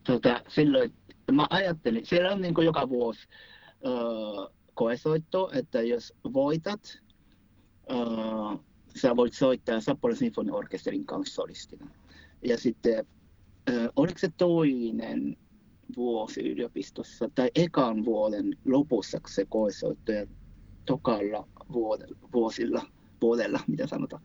Tota, 0.04 0.42
silloin 0.48 0.94
mä 1.32 1.48
ajattelin, 1.50 2.06
siellä 2.06 2.32
on 2.32 2.42
niin 2.42 2.54
joka 2.66 2.90
vuosi 2.90 3.28
äh, 3.86 4.54
koesoitto, 4.74 5.52
että 5.54 5.82
jos 5.82 6.14
voitat, 6.34 7.02
äh, 7.92 8.60
sä 8.96 9.16
voit 9.16 9.34
soittaa 9.34 9.82
Sapporo 9.82 10.16
Sinfoniorkesterin 10.16 11.06
kanssa 11.06 11.36
solistina. 11.36 11.88
Ja 12.46 12.58
sitten, 12.58 13.06
äh, 13.70 13.90
oliko 13.96 14.20
se 14.20 14.30
toinen 14.38 15.38
vuosi 15.96 16.42
yliopistossa 16.42 17.30
tai 17.36 17.52
ekan 17.56 18.06
vuoden 18.06 18.58
lopussa 18.66 19.20
se 19.28 19.46
koesoitto 19.50 20.12
ja 20.12 20.28
tokalla 20.86 21.48
vuosilla, 22.34 22.82
vuodella, 23.22 23.60
mitä 23.68 23.88
sanotaan. 23.88 24.24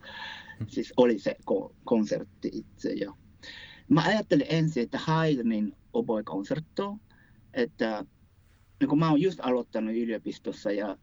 Mm. 0.60 0.66
Siis 0.68 0.92
oli 0.96 1.18
se 1.18 1.36
konsertti 1.84 2.50
itse. 2.52 2.92
Ja 2.92 3.14
mä 3.88 4.02
ajattelin 4.02 4.46
ensin, 4.48 4.82
että 4.82 4.98
Haydnin 4.98 5.76
oboe 5.92 6.22
konsertto, 6.22 6.96
että 7.54 8.04
niin 8.80 8.88
kun 8.88 8.98
mä 8.98 9.10
oon 9.10 9.20
just 9.20 9.40
aloittanut 9.42 9.94
yliopistossa 9.94 10.72
ja 10.72 10.98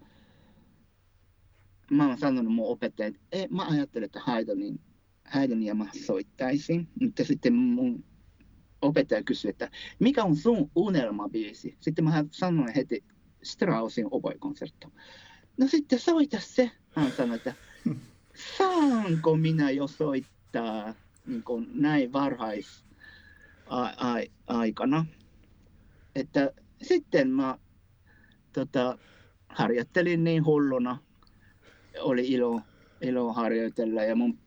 mä 1.92 2.08
oon 2.08 2.18
sanonut 2.18 2.54
mun 2.54 2.68
opettajille, 2.68 3.18
että 3.18 3.38
ei, 3.38 3.48
mä 3.48 3.68
ajattelin, 3.68 4.06
että 4.06 4.20
Haydnin, 4.20 4.80
Haydnia 5.26 5.76
mä 5.76 5.88
soittaisin, 6.06 6.88
mutta 7.02 7.24
sitten 7.24 7.54
mun 7.54 8.04
opettaja 8.82 9.24
kysyi, 9.24 9.50
että 9.50 9.72
mikä 10.00 10.24
on 10.24 10.36
sun 10.36 10.72
unelmabiisi? 10.76 11.78
Sitten 11.80 12.06
mä 12.06 12.26
sanoin 12.32 12.74
heti 12.76 13.04
Straussin 13.44 14.08
oboe-konsertto. 14.12 14.92
No 15.58 15.68
sitten 15.68 16.00
soita 16.00 16.40
se. 16.40 16.72
Hän 16.90 17.12
sanoi, 17.12 17.36
että 17.36 17.54
saanko 18.58 19.38
minä 19.38 19.72
jo 19.72 19.88
soittaa 19.88 20.94
niin 21.26 21.44
näin 21.74 22.14
varhais 22.14 22.85
aikana. 24.48 25.06
Että 26.16 26.52
sitten 26.82 27.30
mä 27.30 27.58
tota, 28.54 28.98
harjoittelin 29.50 30.24
niin 30.24 30.46
hulluna. 30.46 30.98
Oli 32.00 32.28
ilo, 32.28 32.62
ilo 33.02 33.34
harjoitella 33.34 34.04
ja 34.04 34.16
mun 34.16 34.40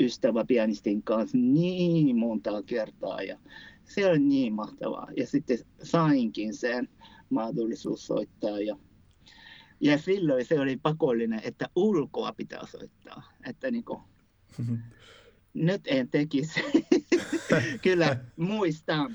ystävä 0.00 0.44
pianistin 0.44 1.02
kanssa 1.02 1.38
niin 1.38 2.16
monta 2.16 2.62
kertaa. 2.62 3.22
Ja 3.22 3.38
se 3.84 4.06
oli 4.06 4.18
niin 4.18 4.52
mahtavaa. 4.52 5.08
Ja 5.16 5.26
sitten 5.26 5.58
sainkin 5.82 6.54
sen 6.54 6.88
mahdollisuus 7.30 8.06
soittaa. 8.06 8.60
Ja 8.60 8.76
ja 9.80 9.98
silloin 9.98 10.44
se 10.44 10.60
oli 10.60 10.76
pakollinen, 10.76 11.40
että 11.44 11.68
ulkoa 11.76 12.32
pitää 12.32 12.66
soittaa. 12.66 13.22
Että 13.48 13.70
niin 13.70 13.84
kuin, 13.84 14.00
nyt 15.54 15.82
en 15.86 16.08
tekisi. 16.08 16.60
Kyllä 17.82 18.16
muistan, 18.36 19.14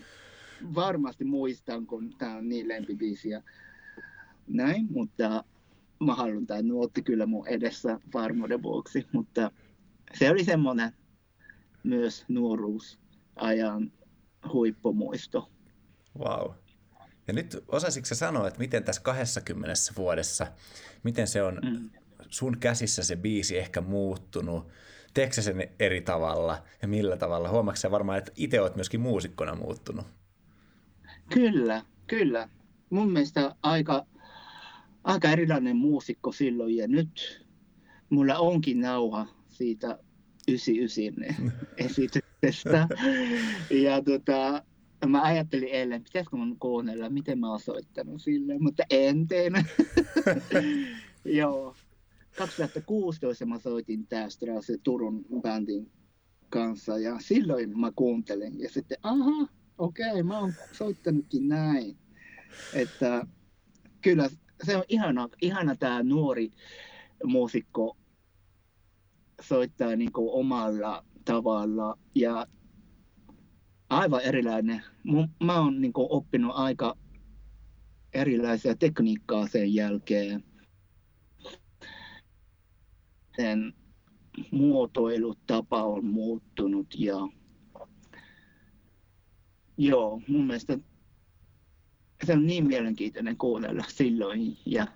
varmasti 0.76 1.26
muistan, 1.26 1.86
kun 1.86 2.16
tämä 2.18 2.36
on 2.36 2.50
niin 2.50 2.68
lempibiisi 2.68 3.30
ja 3.30 3.42
näin, 4.48 4.88
mutta 4.90 5.44
mä 6.00 6.16
haluan 6.16 6.48
tämä 6.48 6.62
nuotti 6.62 7.02
kyllä 7.02 7.26
mun 7.26 7.48
edessä 7.48 8.00
varmuuden 8.14 8.64
vuoksi, 8.64 9.08
mutta 9.12 9.52
se 10.14 10.30
oli 10.30 10.44
semmoinen 10.44 10.92
myös 11.84 12.26
nuoruusajan 12.28 13.92
huippumuisto. 14.54 15.52
Wow. 16.20 16.52
Ja 17.28 17.34
nyt 17.34 17.64
osaisitko 17.68 18.16
sanoa, 18.16 18.48
että 18.48 18.60
miten 18.60 18.84
tässä 18.84 19.02
20 19.02 19.74
vuodessa, 19.98 20.48
miten 21.04 21.28
se 21.28 21.44
on 21.44 21.60
mm. 21.64 21.90
sun 22.30 22.58
käsissä 22.60 23.04
se 23.04 23.16
biisi 23.16 23.58
ehkä 23.58 23.82
muuttunut? 23.82 24.68
Teekö 25.14 25.42
sen 25.42 25.70
eri 25.80 26.02
tavalla 26.02 26.64
ja 26.82 26.88
millä 26.88 27.18
tavalla? 27.18 27.50
Huomaatko 27.50 27.92
varmaan, 27.92 28.18
että 28.18 28.32
itse 28.36 28.62
olet 28.62 28.76
myöskin 28.76 29.02
muusikkona 29.02 29.56
muuttunut? 29.56 30.06
Kyllä, 31.30 31.84
kyllä. 32.08 32.50
Mun 32.90 33.12
mielestä 33.12 33.56
aika, 33.64 34.06
aika 35.04 35.32
erilainen 35.32 35.76
muusikko 35.76 36.32
silloin 36.32 36.76
ja 36.76 36.88
nyt 36.88 37.46
mulla 38.10 38.38
onkin 38.38 38.82
nauha 38.82 39.28
siitä 39.50 40.00
99 40.48 41.54
esityksestä. 41.78 42.88
ja 43.70 44.02
tota, 44.02 44.64
mä 45.08 45.22
ajattelin 45.22 45.70
eilen, 45.70 46.04
pitäisikö 46.04 46.36
mun 46.36 46.60
kuunnella, 46.60 47.10
miten 47.10 47.40
mä 47.40 47.50
oon 47.50 47.60
soittanut 47.60 48.22
sille, 48.22 48.60
mutta 48.60 48.84
en. 48.90 49.28
Joo. 51.26 51.76
2016 52.40 53.46
mä 53.46 53.60
soitin 53.60 54.08
tästä 54.08 54.46
se 54.62 54.78
Turun 54.84 55.26
bändin 55.42 55.92
kanssa 56.50 56.98
ja 56.98 57.18
silloin 57.20 57.80
mä 57.80 57.92
kuuntelin 57.96 58.60
ja 58.60 58.70
sitten 58.70 58.98
aha, 59.04 59.48
okei, 59.78 60.12
okay, 60.12 60.24
mä 60.24 60.40
oon 60.40 60.54
soittanutkin 60.72 61.48
näin. 61.48 61.98
Että 62.74 63.28
kyllä 64.02 64.30
se 64.64 64.78
on 64.78 64.84
ihana, 64.88 65.30
ihana 65.42 65.76
tämä 65.76 66.04
nuori 66.04 66.52
muusikko 67.24 67.98
soittaa 69.42 69.96
niin 69.96 70.12
omalla 70.16 71.06
tavalla 71.26 71.98
ja 72.16 72.48
aivan 73.90 74.22
erilainen. 74.22 74.84
Mä 75.44 75.60
oon 75.60 75.82
niin 75.82 75.94
oppinut 75.96 76.52
aika 76.56 76.98
erilaisia 78.14 78.76
tekniikkaa 78.76 79.48
sen 79.48 79.74
jälkeen. 79.74 80.49
Sen 83.40 83.74
muotoilutapa 84.52 85.84
on 85.84 86.06
muuttunut 86.06 86.88
ja 86.98 87.16
joo, 89.78 90.22
mun 90.28 90.48
mielestä 90.48 90.78
se 92.26 92.34
on 92.34 92.46
niin 92.46 92.68
mielenkiintoinen 92.68 93.38
kuunnella 93.38 93.84
silloin 93.88 94.58
ja 94.66 94.88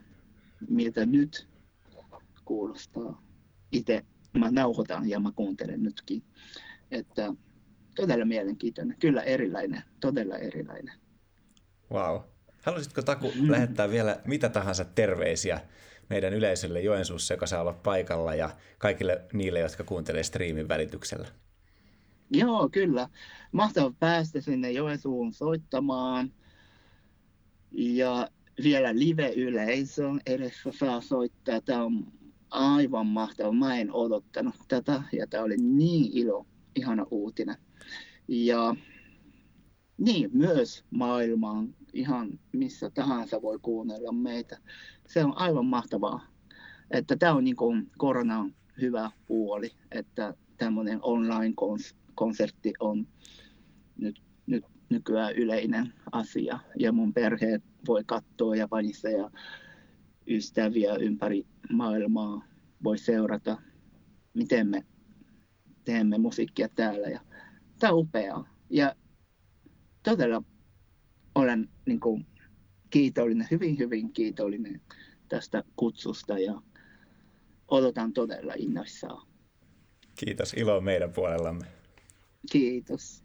miltä 0.69 1.05
nyt 1.05 1.47
kuulostaa. 2.45 3.23
Itse 3.71 4.05
mä 4.37 4.51
nauhoitan 4.51 5.09
ja 5.09 5.19
mä 5.19 5.31
kuuntelen 5.35 5.83
nytkin. 5.83 6.23
Että 6.91 7.33
todella 7.95 8.25
mielenkiintoinen, 8.25 8.97
kyllä 8.99 9.21
erilainen, 9.21 9.83
todella 9.99 10.37
erilainen. 10.37 10.95
Wow. 11.91 12.21
Haluaisitko 12.61 13.01
Taku 13.01 13.31
mm. 13.35 13.51
lähettää 13.51 13.89
vielä 13.89 14.21
mitä 14.25 14.49
tahansa 14.49 14.85
terveisiä 14.85 15.61
meidän 16.13 16.33
yleisölle 16.33 16.81
Joensuussa, 16.81 17.33
joka 17.33 17.47
saa 17.47 17.61
olla 17.61 17.73
paikalla, 17.73 18.35
ja 18.35 18.49
kaikille 18.77 19.21
niille, 19.33 19.59
jotka 19.59 19.83
kuuntelee 19.83 20.23
striimin 20.23 20.67
välityksellä? 20.67 21.27
Joo, 22.31 22.69
kyllä. 22.69 23.09
Mahtava 23.51 23.93
päästä 23.99 24.41
sinne 24.41 24.71
Joensuun 24.71 25.33
soittamaan. 25.33 26.33
Ja 27.71 28.29
vielä 28.63 28.99
live-yleisön 28.99 30.21
edessä 30.25 30.71
saa 30.71 31.01
soittaa. 31.01 31.61
Tämä 31.61 31.83
on 31.83 32.07
aivan 32.49 33.07
mahtava. 33.07 33.51
Mä 33.51 33.77
en 33.77 33.93
odottanut 33.93 34.55
tätä 34.67 35.03
ja 35.11 35.27
tämä 35.27 35.43
oli 35.43 35.57
niin 35.57 36.11
ilo, 36.13 36.45
ihana 36.75 37.05
uutinen. 37.11 37.55
Ja 38.27 38.75
niin, 39.97 40.29
myös 40.33 40.85
maailmaan 40.89 41.75
ihan 41.93 42.39
missä 42.51 42.89
tahansa 42.89 43.41
voi 43.41 43.59
kuunnella 43.61 44.11
meitä. 44.11 44.57
Se 45.07 45.25
on 45.25 45.37
aivan 45.37 45.65
mahtavaa. 45.65 46.27
Että 46.91 47.15
tämä 47.15 47.33
on 47.33 47.43
niin 47.43 47.55
koronan 47.97 48.55
hyvä 48.81 49.11
puoli, 49.27 49.71
että 49.91 50.33
tämmöinen 50.57 50.99
online-konsertti 51.01 52.73
on 52.79 53.07
nyt, 53.97 54.21
nyt 54.45 54.65
nykyään 54.89 55.35
yleinen 55.35 55.93
asia. 56.11 56.59
Ja 56.79 56.91
mun 56.91 57.13
perhe 57.13 57.61
voi 57.87 58.03
katsoa 58.05 58.55
Japanissa 58.55 59.09
ja 59.09 59.31
ystäviä 60.27 60.95
ympäri 60.95 61.45
maailmaa 61.71 62.45
voi 62.83 62.97
seurata, 62.97 63.57
miten 64.33 64.67
me 64.67 64.85
teemme 65.85 66.17
musiikkia 66.17 66.69
täällä. 66.69 67.07
Ja 67.07 67.19
tämä 67.79 67.93
on 67.93 67.99
upeaa. 67.99 68.47
Ja 68.69 68.95
todella 70.03 70.43
olen 71.35 71.69
niin 71.85 71.99
kuin, 71.99 72.25
kiitollinen, 72.89 73.47
hyvin 73.51 73.77
hyvin 73.77 74.13
kiitollinen 74.13 74.81
tästä 75.29 75.63
kutsusta 75.75 76.39
ja 76.39 76.61
odotan 77.67 78.13
todella 78.13 78.53
innoissaan. 78.55 79.27
Kiitos, 80.15 80.53
ilo 80.53 80.81
meidän 80.81 81.13
puolellamme. 81.13 81.65
Kiitos. 82.51 83.23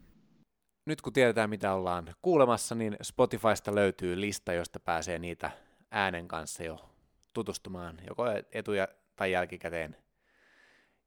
Nyt 0.87 1.01
kun 1.01 1.13
tiedetään, 1.13 1.51
mitä 1.51 1.75
ollaan 1.75 2.15
kuulemassa, 2.23 2.75
niin 2.75 2.97
Spotifysta 3.03 3.75
löytyy 3.75 4.21
lista, 4.21 4.53
josta 4.53 4.81
pääsee 4.81 5.19
niitä 5.19 5.51
äänen 5.91 6.29
kanssa 6.29 6.65
jo 6.65 6.91
tutustumaan, 7.33 7.99
joko 8.07 8.25
etuja 8.53 8.89
tai 9.17 9.33
jälkikäteen. 9.33 9.97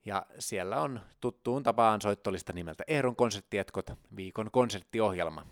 Ja 0.05 0.25
siellä 0.39 0.81
on 0.81 0.99
tuttuun 1.21 1.63
tapaan 1.63 2.01
soittolista 2.01 2.53
nimeltä 2.53 2.83
Eeron 2.87 3.15
konserttietkot, 3.15 3.91
viikon 4.15 4.51
konserttiohjelma. 4.51 5.45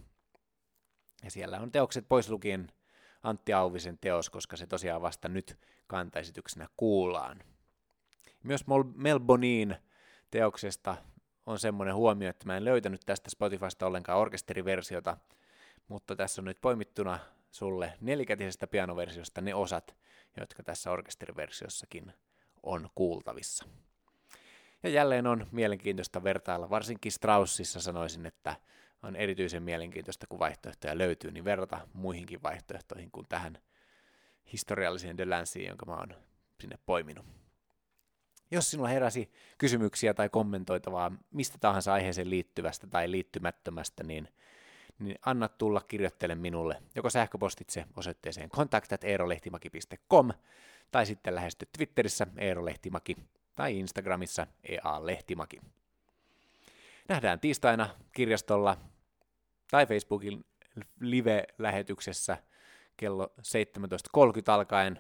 Ja 1.24 1.32
siellä 1.32 1.60
on 1.60 1.72
teokset 1.72 2.06
pois 2.10 2.30
lukien 2.30 2.72
Antti 3.24 3.54
Auvisen 3.54 3.98
teos, 3.98 4.30
koska 4.30 4.58
se 4.58 4.68
tosiaan 4.68 5.02
vasta 5.02 5.30
nyt 5.30 5.60
kantaesityksenä 5.88 6.68
kuullaan. 6.78 7.44
Myös 8.44 8.66
Melbonin 8.96 9.76
teoksesta 10.32 10.98
on 11.46 11.60
semmoinen 11.60 11.96
huomio, 11.96 12.30
että 12.30 12.46
mä 12.46 12.58
en 12.58 12.66
löytänyt 12.66 13.02
tästä 13.06 13.30
Spotifysta 13.30 13.86
ollenkaan 13.86 14.20
orkesteriversiota, 14.20 15.18
mutta 15.88 16.16
tässä 16.16 16.42
on 16.42 16.46
nyt 16.46 16.62
poimittuna 16.62 17.20
sulle 17.52 17.94
nelikätisestä 18.02 18.68
pianoversiosta 18.68 19.42
ne 19.42 19.56
osat, 19.56 19.96
jotka 20.40 20.64
tässä 20.64 20.92
orkesteriversiossakin 20.92 22.14
on 22.64 22.90
kuultavissa. 22.96 23.66
Ja 24.84 24.90
jälleen 24.90 25.28
on 25.28 25.48
mielenkiintoista 25.52 26.24
vertailla, 26.24 26.70
varsinkin 26.70 27.12
Straussissa 27.12 27.82
sanoisin, 27.82 28.26
että 28.26 28.56
on 29.04 29.16
erityisen 29.16 29.64
mielenkiintoista, 29.64 30.28
kun 30.28 30.40
vaihtoehtoja 30.40 30.98
löytyy, 30.98 31.32
niin 31.32 31.46
verrata 31.46 31.88
muihinkin 31.94 32.44
vaihtoehtoihin 32.44 33.12
kuin 33.12 33.26
tähän 33.30 33.58
historialliseen 34.54 35.18
Delansiin, 35.18 35.68
jonka 35.68 35.86
mä 35.86 35.96
oon 35.96 36.16
sinne 36.62 36.80
poiminut. 36.86 37.26
Jos 38.52 38.72
sinulla 38.72 38.90
heräsi 38.90 39.32
kysymyksiä 39.58 40.14
tai 40.14 40.30
kommentoitavaa 40.30 41.12
mistä 41.32 41.58
tahansa 41.58 41.94
aiheeseen 41.94 42.30
liittyvästä 42.30 42.88
tai 42.88 43.12
liittymättömästä, 43.12 44.04
niin, 44.04 44.28
niin 45.00 45.16
anna 45.26 45.48
tulla 45.48 45.82
kirjoittele 45.88 46.36
minulle 46.36 46.82
joko 46.96 47.10
sähköpostitse 47.10 47.86
osoitteeseen 47.96 48.50
kontaktat.eerolehtimaki.com 48.50 50.30
tai 50.92 51.06
sitten 51.06 51.36
lähesty 51.36 51.68
Twitterissä 51.78 52.28
Eero 52.38 52.66
Lehtimaki 52.66 53.16
tai 53.56 53.80
Instagramissa 53.80 54.48
EA 54.64 55.06
Lehtimaki. 55.06 55.60
Nähdään 57.10 57.40
tiistaina 57.40 57.90
kirjastolla 58.12 58.78
tai 59.72 59.86
Facebookin 59.86 60.46
live-lähetyksessä 61.00 62.38
kello 62.98 63.34
17.30 63.38 64.24
alkaen, 64.48 65.00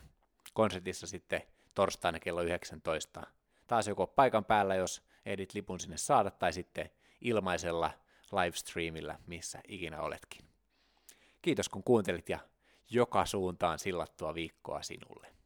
konsertissa 0.54 1.08
sitten 1.08 1.41
torstaina 1.76 2.19
kello 2.19 2.41
19. 2.41 3.22
Taas 3.67 3.88
joko 3.88 4.08
paikan 4.08 4.45
päällä, 4.45 4.76
jos 4.76 5.04
edit 5.26 5.54
lipun 5.54 5.80
sinne 5.80 5.98
saada, 5.98 6.32
tai 6.32 6.54
sitten 6.54 6.89
ilmaisella 7.22 7.91
livestreamillä, 8.32 9.19
missä 9.28 9.60
ikinä 9.67 10.02
oletkin. 10.02 10.45
Kiitos 11.41 11.69
kun 11.69 11.84
kuuntelit 11.84 12.30
ja 12.30 12.39
joka 12.89 13.26
suuntaan 13.26 13.80
sillattua 13.80 14.34
viikkoa 14.34 14.82
sinulle. 14.82 15.38